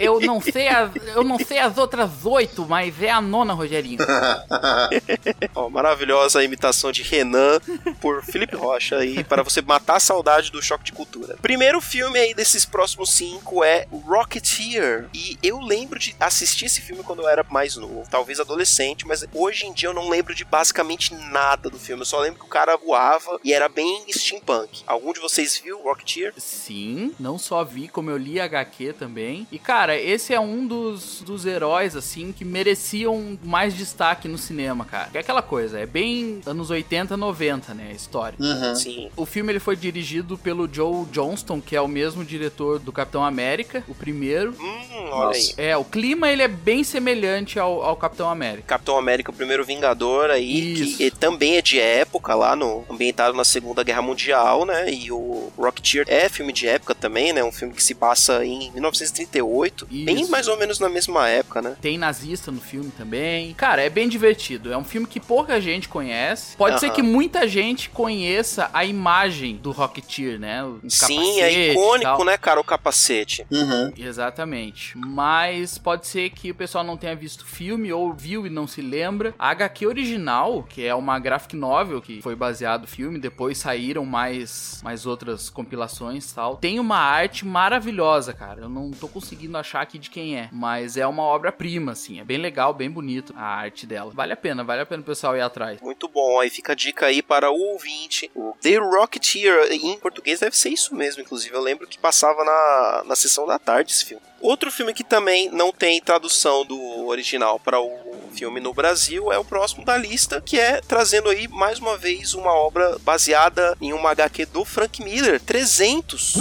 [0.00, 3.98] Eu não sei as, eu não sei as outras oito, mas é a nona, Rogerinho.
[5.54, 7.60] Ó, maravilhosa imitação de Renan
[8.00, 11.36] por Felipe Rocha aí, para você matar a saudade do choque de cultura.
[11.42, 15.08] Primeiro filme aí desses próximos cinco é Rocketeer.
[15.12, 19.26] E eu lembro de assistir esse filme quando eu era mais novo, talvez adolescente, mas
[19.34, 22.02] hoje em dia eu não lembro de basicamente nada do filme.
[22.02, 24.82] Eu só lembro que o cara voava e era bem steampunk.
[24.86, 26.32] Algum de vocês viu Rocketeer?
[26.38, 29.46] Sim, não só vi, como eu li HQ também.
[29.50, 34.84] E, cara, esse é um dos, dos heróis, assim, que mereciam mais destaque no cinema,
[34.84, 35.08] cara.
[35.10, 38.36] Que é aquela coisa, é bem anos 80, 90, né, a história.
[38.38, 38.74] Uhum.
[38.74, 39.10] Sim.
[39.16, 43.24] O filme ele foi dirigido pelo Joe Johnston, que é o mesmo diretor do Capitão
[43.24, 44.54] América, o primeiro.
[44.58, 45.42] Hum, olha aí.
[45.42, 45.54] Nossa.
[45.60, 48.68] É, o clima ele é bem semelhante ao, ao Capitão América.
[48.68, 50.96] Capitão América, o primeiro Vingador aí, Isso.
[50.96, 54.92] que também é de época lá, no, ambientado na Segunda Guerra Mundial, né?
[54.92, 57.42] E o Rocketeer é filme de época também, né?
[57.42, 60.30] Um filme que se passa em 1938, bem Isso.
[60.30, 61.76] mais ou menos na mesma época, né?
[61.80, 63.54] Tem nazista no filme também.
[63.54, 64.72] Cara, é bem divertido.
[64.72, 66.56] É um filme que pouca gente conhece.
[66.56, 66.94] Pode ser Aham.
[66.94, 70.64] que muita gente conheça a imagem do Rocketeer, né?
[70.64, 73.46] O Sim, é capacete e icônico, né, cara, o capacete.
[73.50, 73.92] Uhum.
[73.96, 74.96] Exatamente.
[74.96, 78.66] Mas pode ser que o pessoal não tenha visto o filme ou viu e não
[78.66, 79.34] se lembra.
[79.38, 84.04] A HQ original, que é uma graphic novel que foi baseado no filme, depois saíram
[84.04, 86.56] mais, mais outras compilações e tal.
[86.56, 88.62] Tem uma arte maravilhosa, cara.
[88.62, 90.48] Eu não tô conseguindo achar aqui de quem é.
[90.52, 92.20] Mas é uma obra-prima, assim.
[92.20, 94.10] É bem legal, bem bonito a arte dela.
[94.14, 95.80] Vale a pena, vale a pena o pessoal ir atrás.
[95.80, 98.30] Muito bom, aí fica a dica aí para o ouvinte.
[98.34, 101.54] O The Rocketeer, em português deve ser isso mesmo, inclusive.
[101.54, 104.22] Eu lembro que passava na, na sessão da tarde esse filme.
[104.40, 109.38] Outro filme que também não tem tradução do original para o filme no Brasil é
[109.38, 113.92] o próximo da lista, que é trazendo aí mais uma vez uma obra baseada em
[113.92, 116.34] uma HQ do Frank Miller, 300.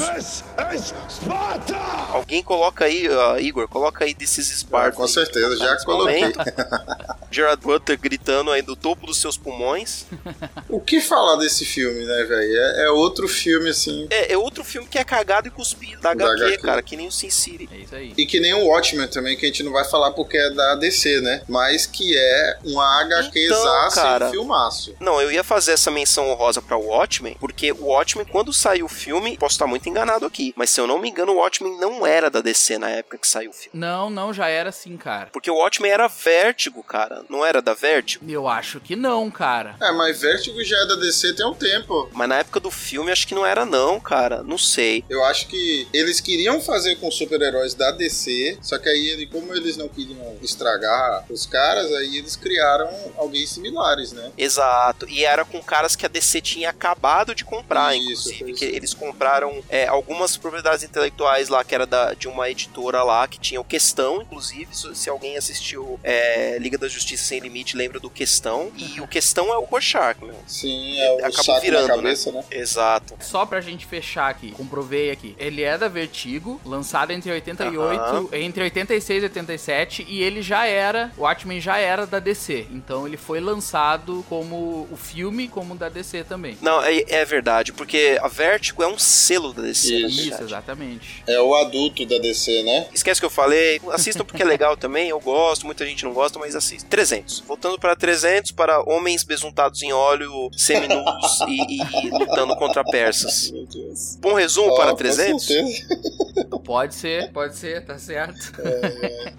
[2.12, 4.96] Alguém coloca aí, ó, Igor, coloca aí desses Ah, Spartans.
[4.96, 6.22] com certeza, já nesse coloquei.
[7.32, 10.06] Gerard Butler gritando aí do topo dos seus pulmões.
[10.68, 12.58] O que falar desse filme, né, velho?
[12.58, 14.08] É, é outro filme, assim.
[14.10, 16.58] É, é outro filme que é cagado e cuspido da Da HQ, HQ.
[16.64, 17.70] cara, que nem o Sin City.
[17.72, 18.14] É isso aí.
[18.18, 20.76] E que nem o Watchmen também, que a gente não vai falar porque é da
[20.76, 21.42] DC, né?
[21.48, 24.28] Mas que é uma HQ Então, e cara.
[24.28, 24.96] um filmaço.
[25.00, 28.90] Não, eu ia fazer essa menção honrosa pra Watchmen, porque o Watchmen, quando saiu o
[28.90, 32.06] filme, posso estar muito enganado aqui, mas se eu não me engano, o Watchmen não
[32.06, 33.70] era da DC na época que saiu o filme.
[33.80, 35.30] Não, não, já era assim, cara.
[35.32, 38.30] Porque o Watchmen era Vértigo, cara, não era da Vértigo?
[38.30, 39.76] Eu acho que não, cara.
[39.82, 42.10] É, mas Vertigo já é da DC tem um tempo.
[42.14, 45.04] Mas na época do filme, acho que não era não, cara, não sei.
[45.10, 49.54] Eu acho que eles queriam fazer com super-heróis da DC, só que aí, ele- como
[49.54, 54.32] eles não queriam estragar os caras, aí eles criaram alguém similares, né?
[54.38, 58.66] Exato, e era com caras que a DC tinha acabado de comprar, Isso, inclusive, que
[58.66, 63.40] eles compraram é, algumas propriedades intelectuais lá, que era da, de uma editora lá, que
[63.40, 68.10] tinha o Questão, inclusive, se, alguém assistiu é, Liga da Justiça Sem Limite, lembra do
[68.10, 70.36] Questão, e o Questão é o Rorschach, meu.
[70.48, 72.44] Sim, é o Acabou virando, na cabeça, né?
[72.52, 73.16] Exato.
[73.20, 75.36] Só pra gente fechar aqui, comprovei aqui.
[75.38, 78.28] Ele é da Vertigo, lançado entre 88, Aham.
[78.34, 82.68] entre 86 e 87, e ele já era, o Watchmen já era da DC.
[82.72, 86.58] Então ele foi lançado como o filme, como da DC também.
[86.62, 91.24] Não, é, é verdade, porque a Vertigo é um selo da DC, Isso, Isso, exatamente.
[91.28, 92.88] É o adulto da DC, né?
[92.94, 96.40] Esquece que eu falei, assistam porque é legal também, eu gosto, muita gente não gosta,
[96.40, 96.88] mas assista.
[96.90, 97.42] 300.
[97.42, 101.04] Voltando para 300, para homens besuntados em óleo, seminus
[101.48, 103.52] e, e lutando contra persas.
[104.20, 105.46] Bom resumo Ó, para com 300?
[105.46, 106.00] certeza.
[106.64, 108.54] Pode ser, pode ser, tá certo.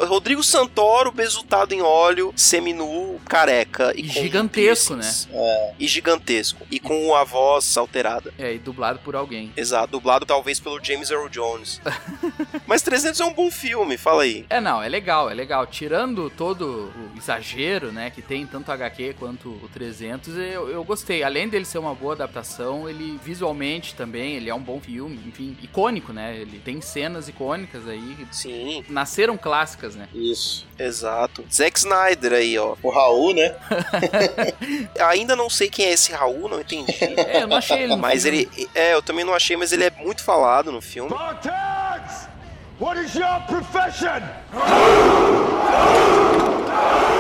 [0.01, 5.11] Rodrigo Santoro, besuntado em óleo, seminu, careca e, E com gigantesco, né?
[5.33, 5.75] É.
[5.79, 6.67] E gigantesco.
[6.71, 8.33] E com a voz alterada.
[8.39, 9.53] É, e dublado por alguém.
[9.57, 11.81] Exato, dublado talvez pelo James Earl Jones.
[12.67, 14.45] Mas 300 é um bom filme, fala aí.
[14.49, 15.67] É, não, é legal, é legal.
[15.67, 21.23] Tirando todo o exagero, né, que tem tanto HQ quanto o 300, eu, eu gostei.
[21.23, 25.57] Além dele ser uma boa adaptação, ele visualmente também, ele é um bom filme, enfim,
[25.63, 26.37] icônico, né?
[26.37, 30.09] Ele tem cenas icônicas aí, que Sim, nasceram clássicas, né?
[30.15, 30.67] Isso.
[30.79, 31.45] exato.
[31.53, 32.75] Zack Snyder aí, ó.
[32.83, 33.55] O Raul, né?
[35.09, 36.93] Ainda não sei quem é esse Raul, não entendi.
[37.17, 38.49] É, eu não achei ele Mas filme.
[38.57, 38.69] ele.
[38.75, 41.11] É, eu também não achei, mas ele é muito falado no filme.
[41.11, 42.29] Spartans!
[42.81, 44.23] What is your profession?
[46.83, 47.20] Amen.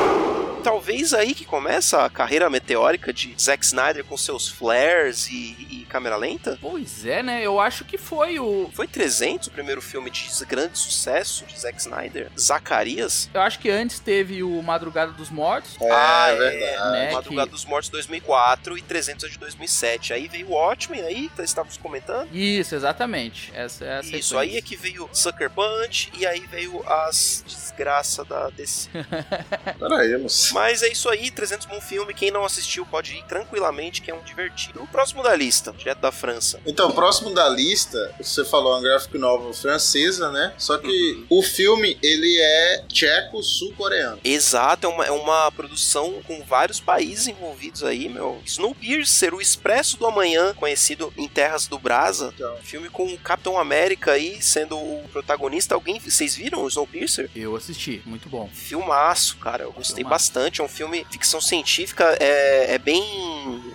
[0.62, 5.86] Talvez aí que começa a carreira meteórica de Zack Snyder com seus flares e, e
[5.88, 6.58] câmera lenta.
[6.60, 7.44] Pois é, né?
[7.44, 8.70] Eu acho que foi o.
[8.72, 12.30] Foi 300 o primeiro filme de grande sucesso de Zack Snyder?
[12.38, 13.28] Zacarias?
[13.34, 15.76] Eu acho que antes teve o Madrugada dos Mortos.
[15.80, 16.92] É, ah, verdade.
[16.92, 17.12] né?
[17.12, 20.12] Madrugada que- dos Mortos 2004 e 300 é de 2007.
[20.12, 22.28] Aí veio o Watchmen, aí tá- estávamos comentando.
[22.32, 23.50] Isso, exatamente.
[23.54, 28.24] Essa é a Isso, aí é que veio Sucker Punch e aí veio as desgraça
[28.24, 28.88] da DC.
[29.78, 30.49] Peraí, moço.
[30.54, 32.14] Mas é isso aí, 300 bom filme.
[32.14, 34.82] Quem não assistiu pode ir tranquilamente, que é um divertido.
[34.82, 36.60] O próximo da lista, direto da França.
[36.66, 40.52] Então, próximo da lista, você falou uma graphic novel francesa, né?
[40.58, 44.20] Só que o filme, ele é tcheco-sul-coreano.
[44.24, 48.40] Exato, é uma, é uma produção com vários países envolvidos aí, meu.
[48.44, 52.32] Snowpiercer, o Expresso do Amanhã, conhecido em Terras do Brasa.
[52.34, 52.56] Então.
[52.62, 55.74] Filme com o Capitão América aí sendo o protagonista.
[55.74, 57.30] Alguém, vocês viram o Snowpiercer?
[57.34, 58.48] Eu assisti, muito bom.
[58.52, 59.64] Filmaço, cara.
[59.64, 60.10] Eu gostei Filmaço.
[60.10, 60.39] bastante.
[60.60, 62.16] É um filme ficção científica.
[62.20, 63.69] É, é bem.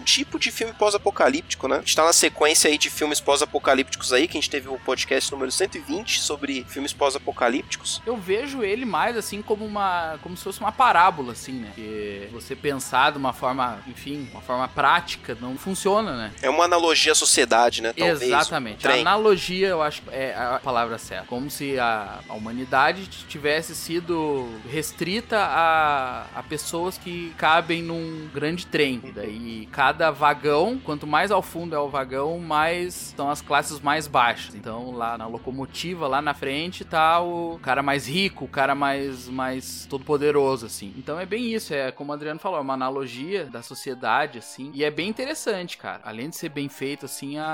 [0.00, 1.76] Um tipo de filme pós-apocalíptico, né?
[1.76, 4.78] A gente tá na sequência aí de filmes pós-apocalípticos aí, que a gente teve o
[4.78, 8.00] podcast número 120 sobre filmes pós-apocalípticos.
[8.06, 10.18] Eu vejo ele mais assim como uma.
[10.22, 11.72] como se fosse uma parábola, assim, né?
[11.74, 16.32] Que você pensar de uma forma, enfim, uma forma prática, não funciona, né?
[16.40, 17.92] É uma analogia à sociedade, né?
[17.92, 18.22] Talvez.
[18.22, 18.88] Exatamente.
[18.88, 21.26] Um analogia, eu acho, é a palavra certa.
[21.26, 28.66] Como se a, a humanidade tivesse sido restrita a, a pessoas que cabem num grande
[28.66, 29.00] trem.
[29.04, 33.40] E daí cada cada vagão, quanto mais ao fundo é o vagão, mais estão as
[33.42, 34.54] classes mais baixas.
[34.54, 39.26] Então lá na locomotiva, lá na frente, tá o cara mais rico, o cara mais,
[39.28, 40.94] mais todo poderoso, assim.
[40.96, 44.70] Então é bem isso, é como o Adriano falou, é uma analogia da sociedade, assim.
[44.74, 46.00] E é bem interessante, cara.
[46.04, 47.44] Além de ser bem feito, assim, a-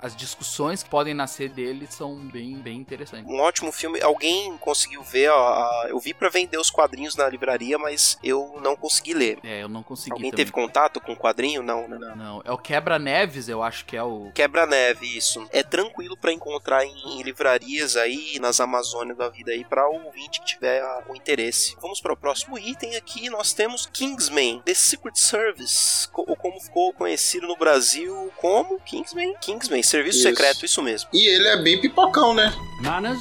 [0.00, 3.30] a- as discussões que podem nascer dele são bem, bem interessantes.
[3.30, 4.00] Um ótimo filme.
[4.00, 8.74] Alguém conseguiu ver, ó, eu vi pra vender os quadrinhos na livraria, mas eu não
[8.74, 9.38] consegui ler.
[9.44, 10.36] É, eu não consegui Alguém também.
[10.46, 11.62] teve contato com o quadrinho?
[11.62, 12.14] Não, né?
[12.16, 14.30] Não, é o Quebra-Neves, eu acho que é o...
[14.34, 15.46] Quebra-neve, isso.
[15.52, 20.06] É tranquilo pra encontrar em, em livrarias aí, nas Amazônias da vida aí, pra o
[20.06, 21.76] ouvinte que tiver o interesse.
[21.80, 23.28] Vamos para o próximo item aqui.
[23.28, 29.34] Nós temos Kingsman, The Secret Service, ou como ficou conhecido no Brasil como Kingsman.
[29.40, 30.28] Kingsman, Serviço Isso.
[30.28, 31.10] Secreto, isso mesmo.
[31.12, 32.52] E ele é bem pipocão, né?
[32.82, 33.20] Manners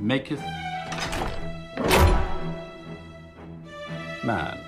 [0.00, 0.40] maketh
[4.24, 4.65] man.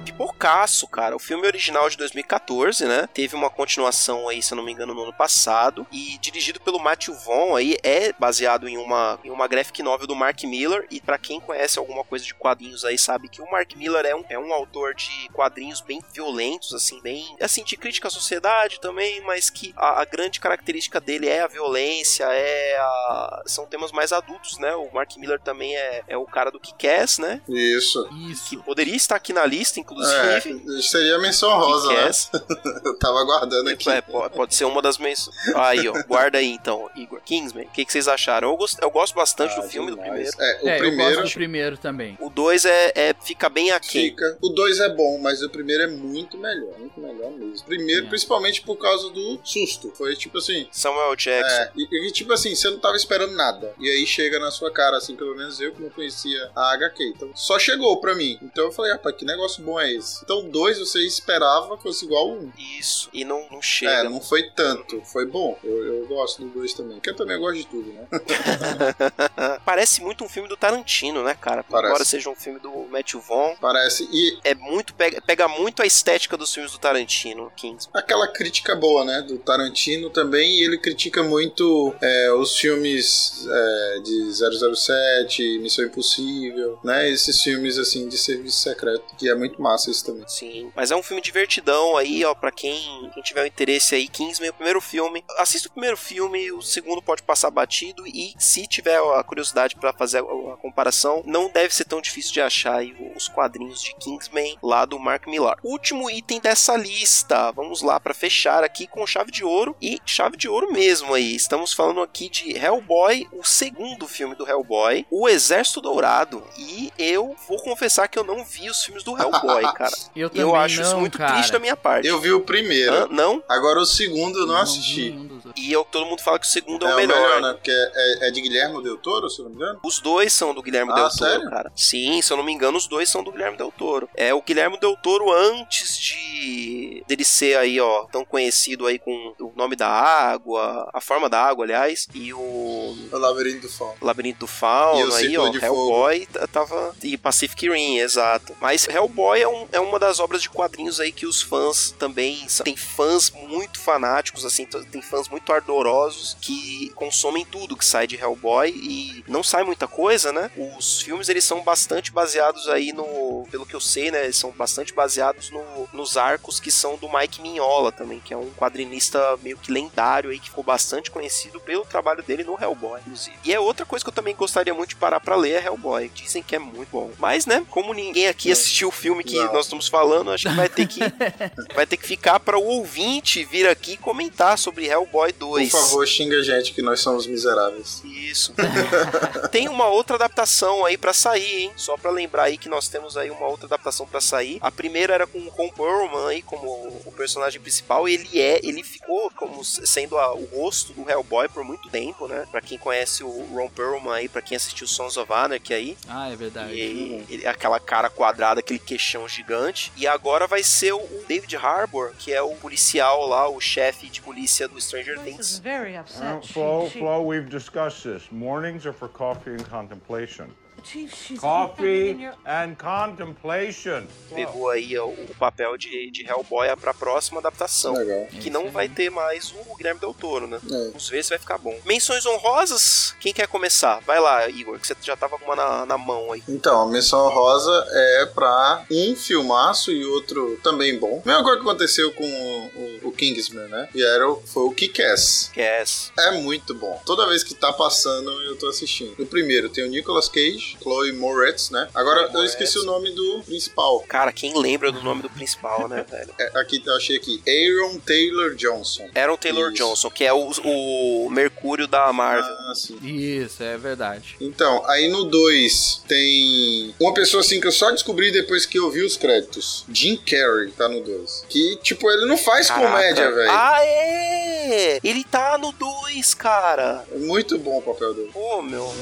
[0.00, 1.14] Pipocaço, cara.
[1.14, 3.08] O filme original de 2014, né?
[3.12, 5.86] Teve uma continuação aí, se eu não me engano, no ano passado.
[5.92, 10.16] E dirigido pelo Matthew Vaughn aí, é baseado em uma, em uma graphic novel do
[10.16, 10.86] Mark Miller.
[10.90, 14.14] E pra quem conhece alguma coisa de quadrinhos aí, sabe que o Mark Miller é
[14.14, 17.36] um, é um autor de quadrinhos bem violentos, assim, bem...
[17.40, 21.46] Assim, de crítica à sociedade também, mas que a, a grande característica dele é a
[21.46, 23.42] violência, é a...
[23.46, 24.74] São temas mais adultos, né?
[24.74, 27.40] O Mark Miller também é, é o cara do Kick-Ass, né?
[27.48, 28.08] Isso.
[28.08, 28.62] Que Isso.
[28.62, 29.89] poderia estar aqui na lista, inclusive.
[29.98, 30.40] É,
[30.82, 31.94] seria a menção rosa, né?
[31.96, 32.30] Kick-Ass.
[32.84, 33.88] Eu tava aguardando aqui.
[33.90, 35.36] É, po- pode ser uma das menções.
[35.54, 37.20] Aí, ó, guarda aí então, Igor.
[37.24, 38.48] Kingsman, o que, que vocês acharam?
[38.50, 38.78] Eu, gost...
[38.80, 40.34] eu gosto bastante Ah, do filme, do demais.
[40.34, 40.36] primeiro.
[40.40, 42.16] É, o é, eu primeiro gosto do primeiro também.
[42.20, 44.10] O 2 é, é, fica bem aquém.
[44.10, 44.38] fica.
[44.40, 46.78] O 2 é bom, mas o primeiro é muito melhor.
[46.78, 47.66] Muito melhor mesmo.
[47.66, 48.08] Primeiro, É.
[48.08, 49.92] principalmente por causa do susto.
[49.96, 50.66] Foi tipo assim.
[50.70, 51.54] Samuel Jackson.
[51.54, 53.72] É, e, e, tipo assim, você não tava esperando nada.
[53.78, 57.02] E aí chega na sua cara, assim, pelo menos eu que não conhecia a HQ.
[57.16, 58.38] Então, só chegou pra mim.
[58.42, 60.22] Então eu falei, rapaz, que negócio bom é esse?
[60.22, 62.50] Então, dois você esperava que fosse igual um.
[62.78, 63.08] Isso.
[63.12, 63.92] E não, não chega.
[63.92, 65.00] É, não foi tanto.
[65.04, 65.58] Foi bom.
[65.62, 66.96] Eu, eu gosto do dois também.
[66.96, 68.06] Porque eu também gosto de tudo, né?
[69.64, 71.62] Parece muito um filme do Tarantino, né, cara?
[71.62, 71.90] Parece.
[71.90, 73.54] Embora seja um filme do Matthew Vaughn.
[73.60, 74.08] Parece.
[74.12, 74.94] E É muito.
[74.94, 77.90] Pega, pega muito a estética dos filmes do Tarantino, Kingsman.
[77.94, 79.22] aquela crítica boa, né?
[79.22, 80.58] Do Tarantino também.
[80.58, 84.32] E ele critica muito é, os filmes é, de
[84.74, 87.10] 007, Missão Impossível, né?
[87.10, 89.04] Esses filmes, assim, de serviço secreto.
[89.16, 90.26] Que é muito massa isso também.
[90.28, 94.08] Sim, mas é um filme divertidão aí, ó, pra quem, quem tiver o interesse aí,
[94.08, 95.24] Kingsman, o primeiro filme.
[95.38, 99.92] Assista o primeiro filme, o segundo pode passar batido e se tiver a curiosidade pra
[99.92, 103.94] fazer a, a comparação, não deve ser tão difícil de achar aí os quadrinhos de
[103.96, 105.58] Kingsman lá do Mark Millar.
[105.62, 110.36] Último item dessa lista, vamos lá pra fechar aqui com chave de ouro e chave
[110.36, 111.34] de ouro mesmo aí.
[111.34, 116.42] Estamos falando aqui de Hellboy, o segundo filme do Hellboy, O Exército Dourado.
[116.56, 119.92] E eu vou confessar que eu não vi os filmes do Hellboy, cara.
[120.16, 121.32] Eu também Eu acho não, isso muito cara.
[121.34, 122.06] triste da minha parte.
[122.08, 122.92] Eu vi o primeiro.
[122.92, 123.08] Hã?
[123.10, 123.42] não?
[123.48, 125.10] Agora o segundo eu não, vi assisti.
[125.18, 125.52] outros.
[125.56, 127.40] E eu, todo mundo fala que o segundo é, É o melhor.
[127.42, 127.52] né?
[127.54, 129.80] Porque é, é de Guilherme Del Toro, se eu não me engano.
[129.84, 131.50] Os dois são do Guilherme Ah, Del Toro, sério?
[131.50, 131.72] cara.
[131.74, 134.08] Sim, se eu não me engano, os dois são do Guilherme Del Toro.
[134.16, 139.34] É o Guilherme Del Toro antes de dele ser aí, ó, tão conhecido aí com
[139.40, 143.94] o nome da água, a forma da água, aliás, e o O Labirinto do Fauno.
[144.00, 148.54] Labirinto do Fauno o aí, ó, de Hellboy t- tava e Pacific Rim, exato.
[148.60, 152.46] Mas Hellboy é, um- é uma das obras de quadrinhos aí que os fãs também
[152.64, 158.16] tem fãs muito fanáticos assim, tem fãs muito ardorosos que consomem tudo que sai de
[158.16, 160.50] Hellboy e não sai muita coisa, né?
[160.56, 164.50] Os filmes eles são bastante baseados aí no, pelo que eu sei, né, eles são
[164.50, 169.36] bastante baseados no- nos arcos que são do Mike Mignola também, que é um quadrinista
[169.42, 173.36] meio que lendário aí que ficou bastante conhecido pelo trabalho dele no Hellboy, inclusive.
[173.44, 176.08] E é outra coisa que eu também gostaria muito de parar pra ler é Hellboy.
[176.14, 177.10] Dizem que é muito bom.
[177.18, 179.36] Mas, né, como ninguém aqui assistiu o filme que.
[179.44, 181.00] Nós estamos falando, acho que vai ter que
[181.74, 185.70] vai ter que ficar para o ouvinte vir aqui comentar sobre Hellboy 2.
[185.70, 188.02] Por favor, xinga a gente que nós somos miseráveis.
[188.04, 188.54] Isso.
[189.50, 191.72] Tem uma outra adaptação aí pra sair, hein?
[191.76, 194.58] Só pra lembrar aí que nós temos aí uma outra adaptação pra sair.
[194.60, 196.66] A primeira era com o Ron Perlman aí como
[197.04, 198.08] o personagem principal.
[198.08, 202.46] Ele é, ele ficou como sendo a- o rosto do Hellboy por muito tempo, né?
[202.50, 206.30] Pra quem conhece o Ron Perlman aí, pra quem assistiu Sons of Anarchy aí, Ah,
[206.30, 206.72] é verdade.
[206.74, 209.92] e ele- aquela cara quadrada, aquele queixão gigante.
[209.96, 214.20] E agora vai ser o David Harbour, que é o policial lá, o chefe de
[214.20, 215.58] polícia do Stranger Things.
[215.58, 216.22] very upset.
[216.22, 218.28] Uh, Flo, Flo, we've discussed this.
[218.30, 220.48] Mornings are for coffee and contemplation.
[220.84, 224.04] Chief, she's Coffee and contemplation.
[224.34, 227.94] Pegou aí o, o papel de, de Hellboy pra próxima adaptação.
[227.94, 228.26] Legal.
[228.40, 230.58] Que não vai ter mais o Guilherme Del Toro, né?
[230.64, 230.84] É.
[230.88, 231.76] Vamos ver se vai ficar bom.
[231.84, 233.14] Menções honrosas?
[233.20, 234.00] Quem quer começar?
[234.06, 236.42] Vai lá, Igor, que você já tava com uma na, na mão aí.
[236.48, 241.22] Então, a menção rosa é pra um filmaço e outro também bom.
[241.24, 242.66] Mesma coisa que aconteceu com o,
[243.04, 243.88] o, o Kingsman, né?
[243.94, 245.50] E era, o- foi o Kick-Ass.
[245.54, 246.12] Cass.
[246.18, 247.00] É muito bom.
[247.04, 249.14] Toda vez que tá passando, eu tô assistindo.
[249.18, 251.88] No primeiro tem o Nicolas Cage, Chloe Moretz, né?
[251.94, 252.50] Agora eu Moretz.
[252.52, 254.00] esqueci o nome do principal.
[254.08, 256.30] Cara, quem lembra do nome do principal, né, velho?
[256.38, 257.42] É, aqui, eu achei aqui.
[257.46, 259.08] Aaron Taylor Johnson.
[259.14, 259.82] Aaron Taylor Isso.
[259.82, 262.44] Johnson, que é o, o Mercúrio da Marvel.
[262.68, 262.98] Ah, sim.
[263.02, 264.36] Isso, é verdade.
[264.40, 268.90] Então, aí no 2 tem uma pessoa assim que eu só descobri depois que eu
[268.90, 269.84] vi os créditos.
[269.92, 271.46] Jim Carrey tá no 2.
[271.48, 272.86] Que, tipo, ele não faz Caraca.
[272.88, 273.50] comédia, velho.
[273.50, 274.98] Ah, é!
[275.02, 277.04] Ele tá no 2, cara.
[277.12, 278.30] É muito bom o papel dele.
[278.32, 278.92] Pô, meu.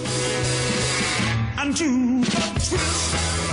[1.60, 3.47] and you.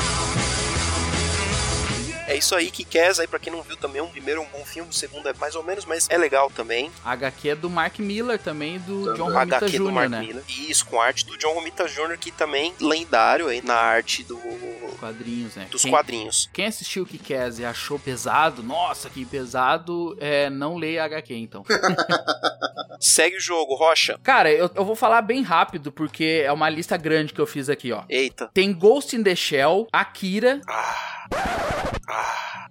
[2.28, 4.48] É isso aí que Cass aí, pra quem não viu também, um primeiro é um
[4.48, 6.92] bom filme, o segundo é mais ou menos, mas é legal também.
[7.06, 9.18] HQ é do Mark Miller também, do Também.
[9.18, 10.20] John Romita HQ do Jr., Mark né?
[10.22, 10.44] Miller.
[10.48, 14.40] Isso, com arte do John Romita Jr., que também lendário aí na arte do,
[15.00, 15.68] Quadrinhos, né?
[15.70, 16.50] dos Quem- quadrinhos.
[16.52, 17.08] Quem assistiu o
[17.60, 21.64] e achou pesado, nossa, que pesado, é, não leia HQ, então.
[23.00, 24.18] Segue o jogo, Rocha.
[24.24, 27.70] Cara, eu, eu vou falar bem rápido, porque é uma lista grande que eu fiz
[27.70, 28.04] aqui, ó.
[28.10, 28.50] Eita.
[28.54, 31.25] Tem Ghost in the Shell, Akira, Ah.
[31.32, 32.68] Ah.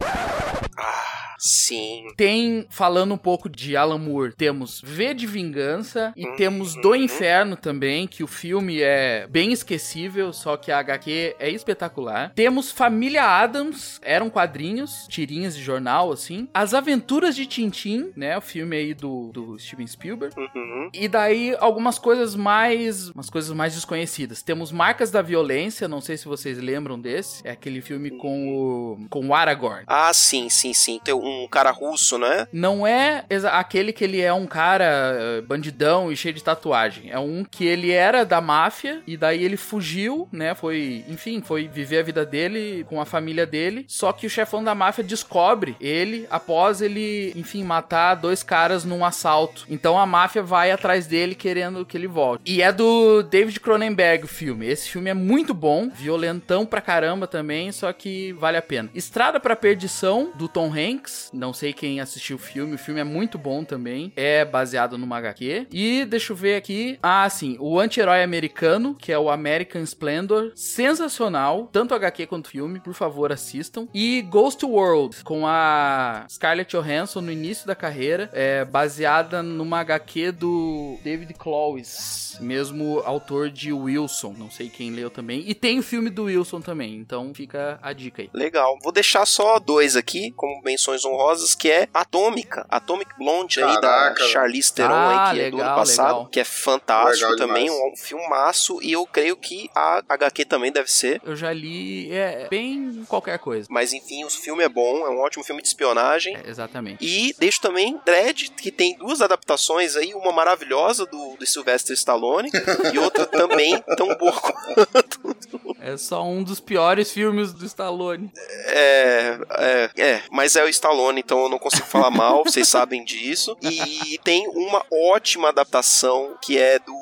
[0.77, 1.14] Ah.
[1.45, 2.07] Sim.
[2.17, 6.37] tem, falando um pouco de Alan Moore, temos V de Vingança e Uhum.
[6.37, 11.51] temos Do Inferno também, que o filme é bem esquecível, só que a HQ é
[11.51, 12.33] espetacular.
[12.35, 16.49] Temos Família Adams, eram quadrinhos, tirinhas de jornal, assim.
[16.55, 20.35] As Aventuras de Tintim, né, o filme aí do, do Steven Spielberg.
[20.39, 20.91] Uhum.
[20.95, 24.43] E daí algumas coisas mais, umas coisas mais desconhecidas.
[24.43, 29.07] Temos Marcas da Violência, não sei se vocês lembram desse, é aquele filme com o
[29.11, 29.85] com o Aragorn.
[29.87, 31.01] Ah, sim, sim, sim.
[31.05, 32.47] Tem um cara russo, né?
[32.53, 37.11] Não é aquele que ele é um cara eh, bandidão e cheio de tatuagem.
[37.11, 40.55] É um que ele era da máfia e daí ele fugiu, né?
[40.55, 43.85] Foi, enfim, foi viver a vida dele com a família dele.
[43.89, 49.05] Só que o chefão da máfia descobre ele após ele, enfim, matar dois caras num
[49.05, 49.66] assalto.
[49.68, 52.51] Então a máfia vai atrás dele querendo que ele volte.
[52.51, 54.66] E é do David Cronenberg o filme.
[54.66, 58.91] Esse filme é muito bom, violentão pra caramba também, só que vale a pena.
[58.95, 61.14] Estrada pra Perdição, do Tom Hanks.
[61.33, 64.12] Não sei quem assistiu o filme, o filme é muito bom também.
[64.17, 65.69] É baseado numa HQ.
[65.73, 66.99] E deixa eu ver aqui.
[67.03, 70.53] Ah, sim, o anti-herói americano, que é o American Splendor.
[70.55, 73.87] Sensacional, tanto HQ quanto filme, por favor, assistam.
[73.95, 80.33] E Ghost World, com a Scarlett Johansson no início da carreira, é baseada numa HQ
[80.33, 84.35] do David Clowes, mesmo autor de Wilson.
[84.37, 85.45] Não sei quem leu também.
[85.47, 88.31] E tem o filme do Wilson também, então fica a dica aí.
[88.33, 88.79] Legal.
[88.83, 92.67] Vou deixar só dois aqui, como menções honrosas, que é Atômica.
[92.69, 94.25] Atomic Blonde aí da Caraca.
[94.25, 96.27] Charlize Theron Ah, aí, que é do ano legal, passado, legal.
[96.27, 97.93] que é fantástico Legal também, demais.
[97.93, 101.21] um filmaço, e eu creio que a HQ também deve ser.
[101.25, 103.67] Eu já li, é bem qualquer coisa.
[103.71, 106.37] Mas enfim, o filme é bom, é um ótimo filme de espionagem.
[106.37, 107.05] É, exatamente.
[107.05, 112.51] E deixo também Dredd, que tem duas adaptações aí, uma maravilhosa do, do Sylvester Stallone
[112.93, 115.37] e outra também tão boa quanto.
[115.81, 118.33] É só um dos piores filmes do Stallone.
[118.67, 123.05] É, é, é, mas é o Stallone, então eu não consigo falar mal, vocês sabem
[123.05, 123.57] disso.
[123.63, 126.95] E tem uma ótima adaptação que é do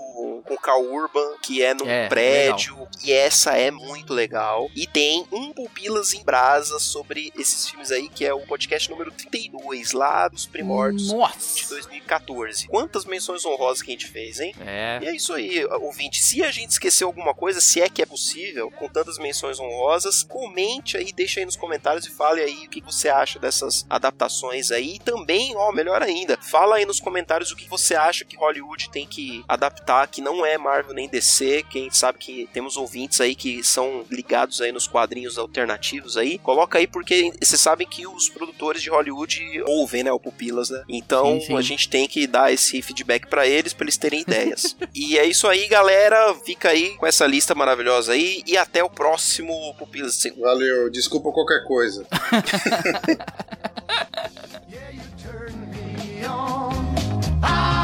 [0.42, 4.68] com Cal Urban, que é num É, prédio, e essa é muito legal.
[4.74, 9.10] E tem um Pupilas em Brasa sobre esses filmes aí, que é o podcast número
[9.12, 11.68] 32, lá dos primórdios de Nossa!
[11.68, 12.68] 2014.
[12.68, 14.54] Quantas menções honrosas que a gente fez, hein?
[14.60, 15.00] É.
[15.02, 16.22] E é isso aí, ouvinte.
[16.22, 20.22] Se a gente esqueceu alguma coisa, se é que é possível, com tantas menções honrosas,
[20.22, 24.70] comente aí, deixa aí nos comentários e fale aí o que você acha dessas adaptações
[24.70, 24.94] aí.
[24.94, 28.90] E também, ó, melhor ainda, fala aí nos comentários o que você acha que Hollywood
[28.90, 31.64] tem que adaptar, que não é Marvel nem DC.
[31.70, 36.38] Quem sabe que temos ouvintes aí que são ligados aí nos quadrinhos alternativos aí.
[36.38, 40.82] Coloca aí porque vocês sabem que os produtores de Hollywood ouvem, né, o Pupilas, né?
[40.88, 41.56] Então Sim, sim.
[41.56, 44.76] a gente tem que dar esse feedback pra eles, pra eles terem ideias.
[44.94, 46.34] e é isso aí, galera.
[46.44, 50.22] Fica aí com essa lista maravilhosa aí e até o próximo Pupilas.
[50.38, 52.06] Valeu, desculpa qualquer coisa.
[54.68, 56.74] yeah, you turn me on.
[57.42, 57.82] Ah,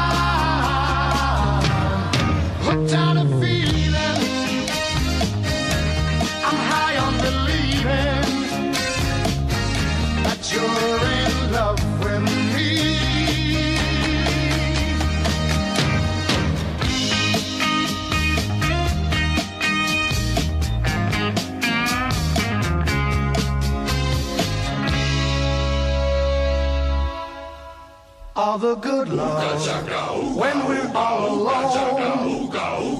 [28.39, 32.49] the good love when we're all alone.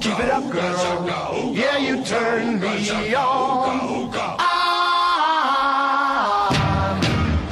[0.02, 1.54] Keep it up, girl.
[1.54, 4.12] Yeah, you turn me on.
[4.42, 5.42] I'm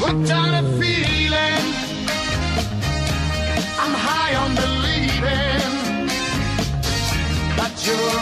[0.01, 1.65] hooked on a feeling.
[3.79, 6.07] I'm high on believing
[7.55, 8.16] that you're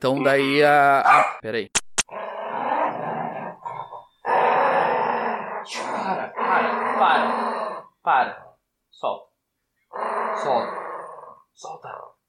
[0.00, 1.00] Então daí a.
[1.00, 1.24] a...
[1.42, 1.70] Peraí.
[5.92, 7.84] Para, para, para.
[8.02, 8.56] Para.
[8.90, 9.28] Solta.
[10.42, 10.72] Solta.
[11.52, 12.19] Solta.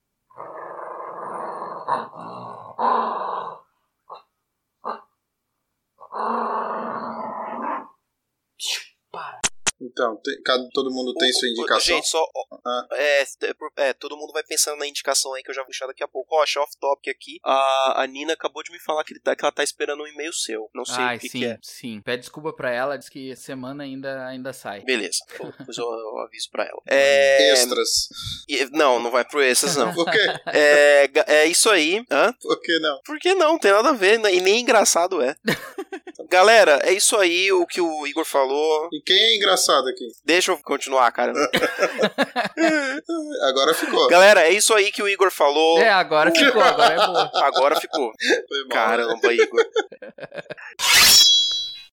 [9.91, 11.95] Então, tem- cada- todo mundo tem sua O- o- indicação.
[11.95, 12.23] Gente, só.
[12.65, 12.87] Ah.
[12.93, 15.69] É, é, por- é, todo mundo vai pensando na indicação aí que eu já vou
[15.69, 16.35] deixar daqui a pouco.
[16.35, 17.39] Ó, achei off-topic aqui.
[17.43, 20.07] A, a Nina acabou de me falar que, ele tá- que ela tá esperando um
[20.07, 20.69] e-mail seu.
[20.73, 21.57] Não sei Ai, o que, sim, que é.
[21.61, 22.01] sim.
[22.03, 24.81] Pede desculpa pra ela, diz que semana ainda, ainda sai.
[24.81, 25.19] Beleza,
[25.57, 26.81] depois eu, eu aviso pra ela.
[26.87, 28.09] É, Extras.
[28.47, 29.93] e- não, não vai pro essas, não.
[29.93, 30.19] Por quê?
[30.47, 32.03] É, é isso aí.
[32.11, 32.33] Hã?
[32.41, 33.01] Por que não?
[33.05, 33.57] Por que não?
[33.59, 34.33] Tem nada a ver, né?
[34.33, 35.35] e nem engraçado é.
[36.29, 38.89] Galera, é isso aí o que o Igor falou.
[38.93, 40.07] E quem é engraçado aqui?
[40.23, 41.33] Deixa eu continuar, cara.
[43.49, 44.07] Agora ficou.
[44.07, 45.79] Galera, é isso aí que o Igor falou.
[45.79, 47.31] É, agora ficou, agora é boa.
[47.35, 48.11] Agora ficou.
[48.69, 49.65] Caramba, Igor.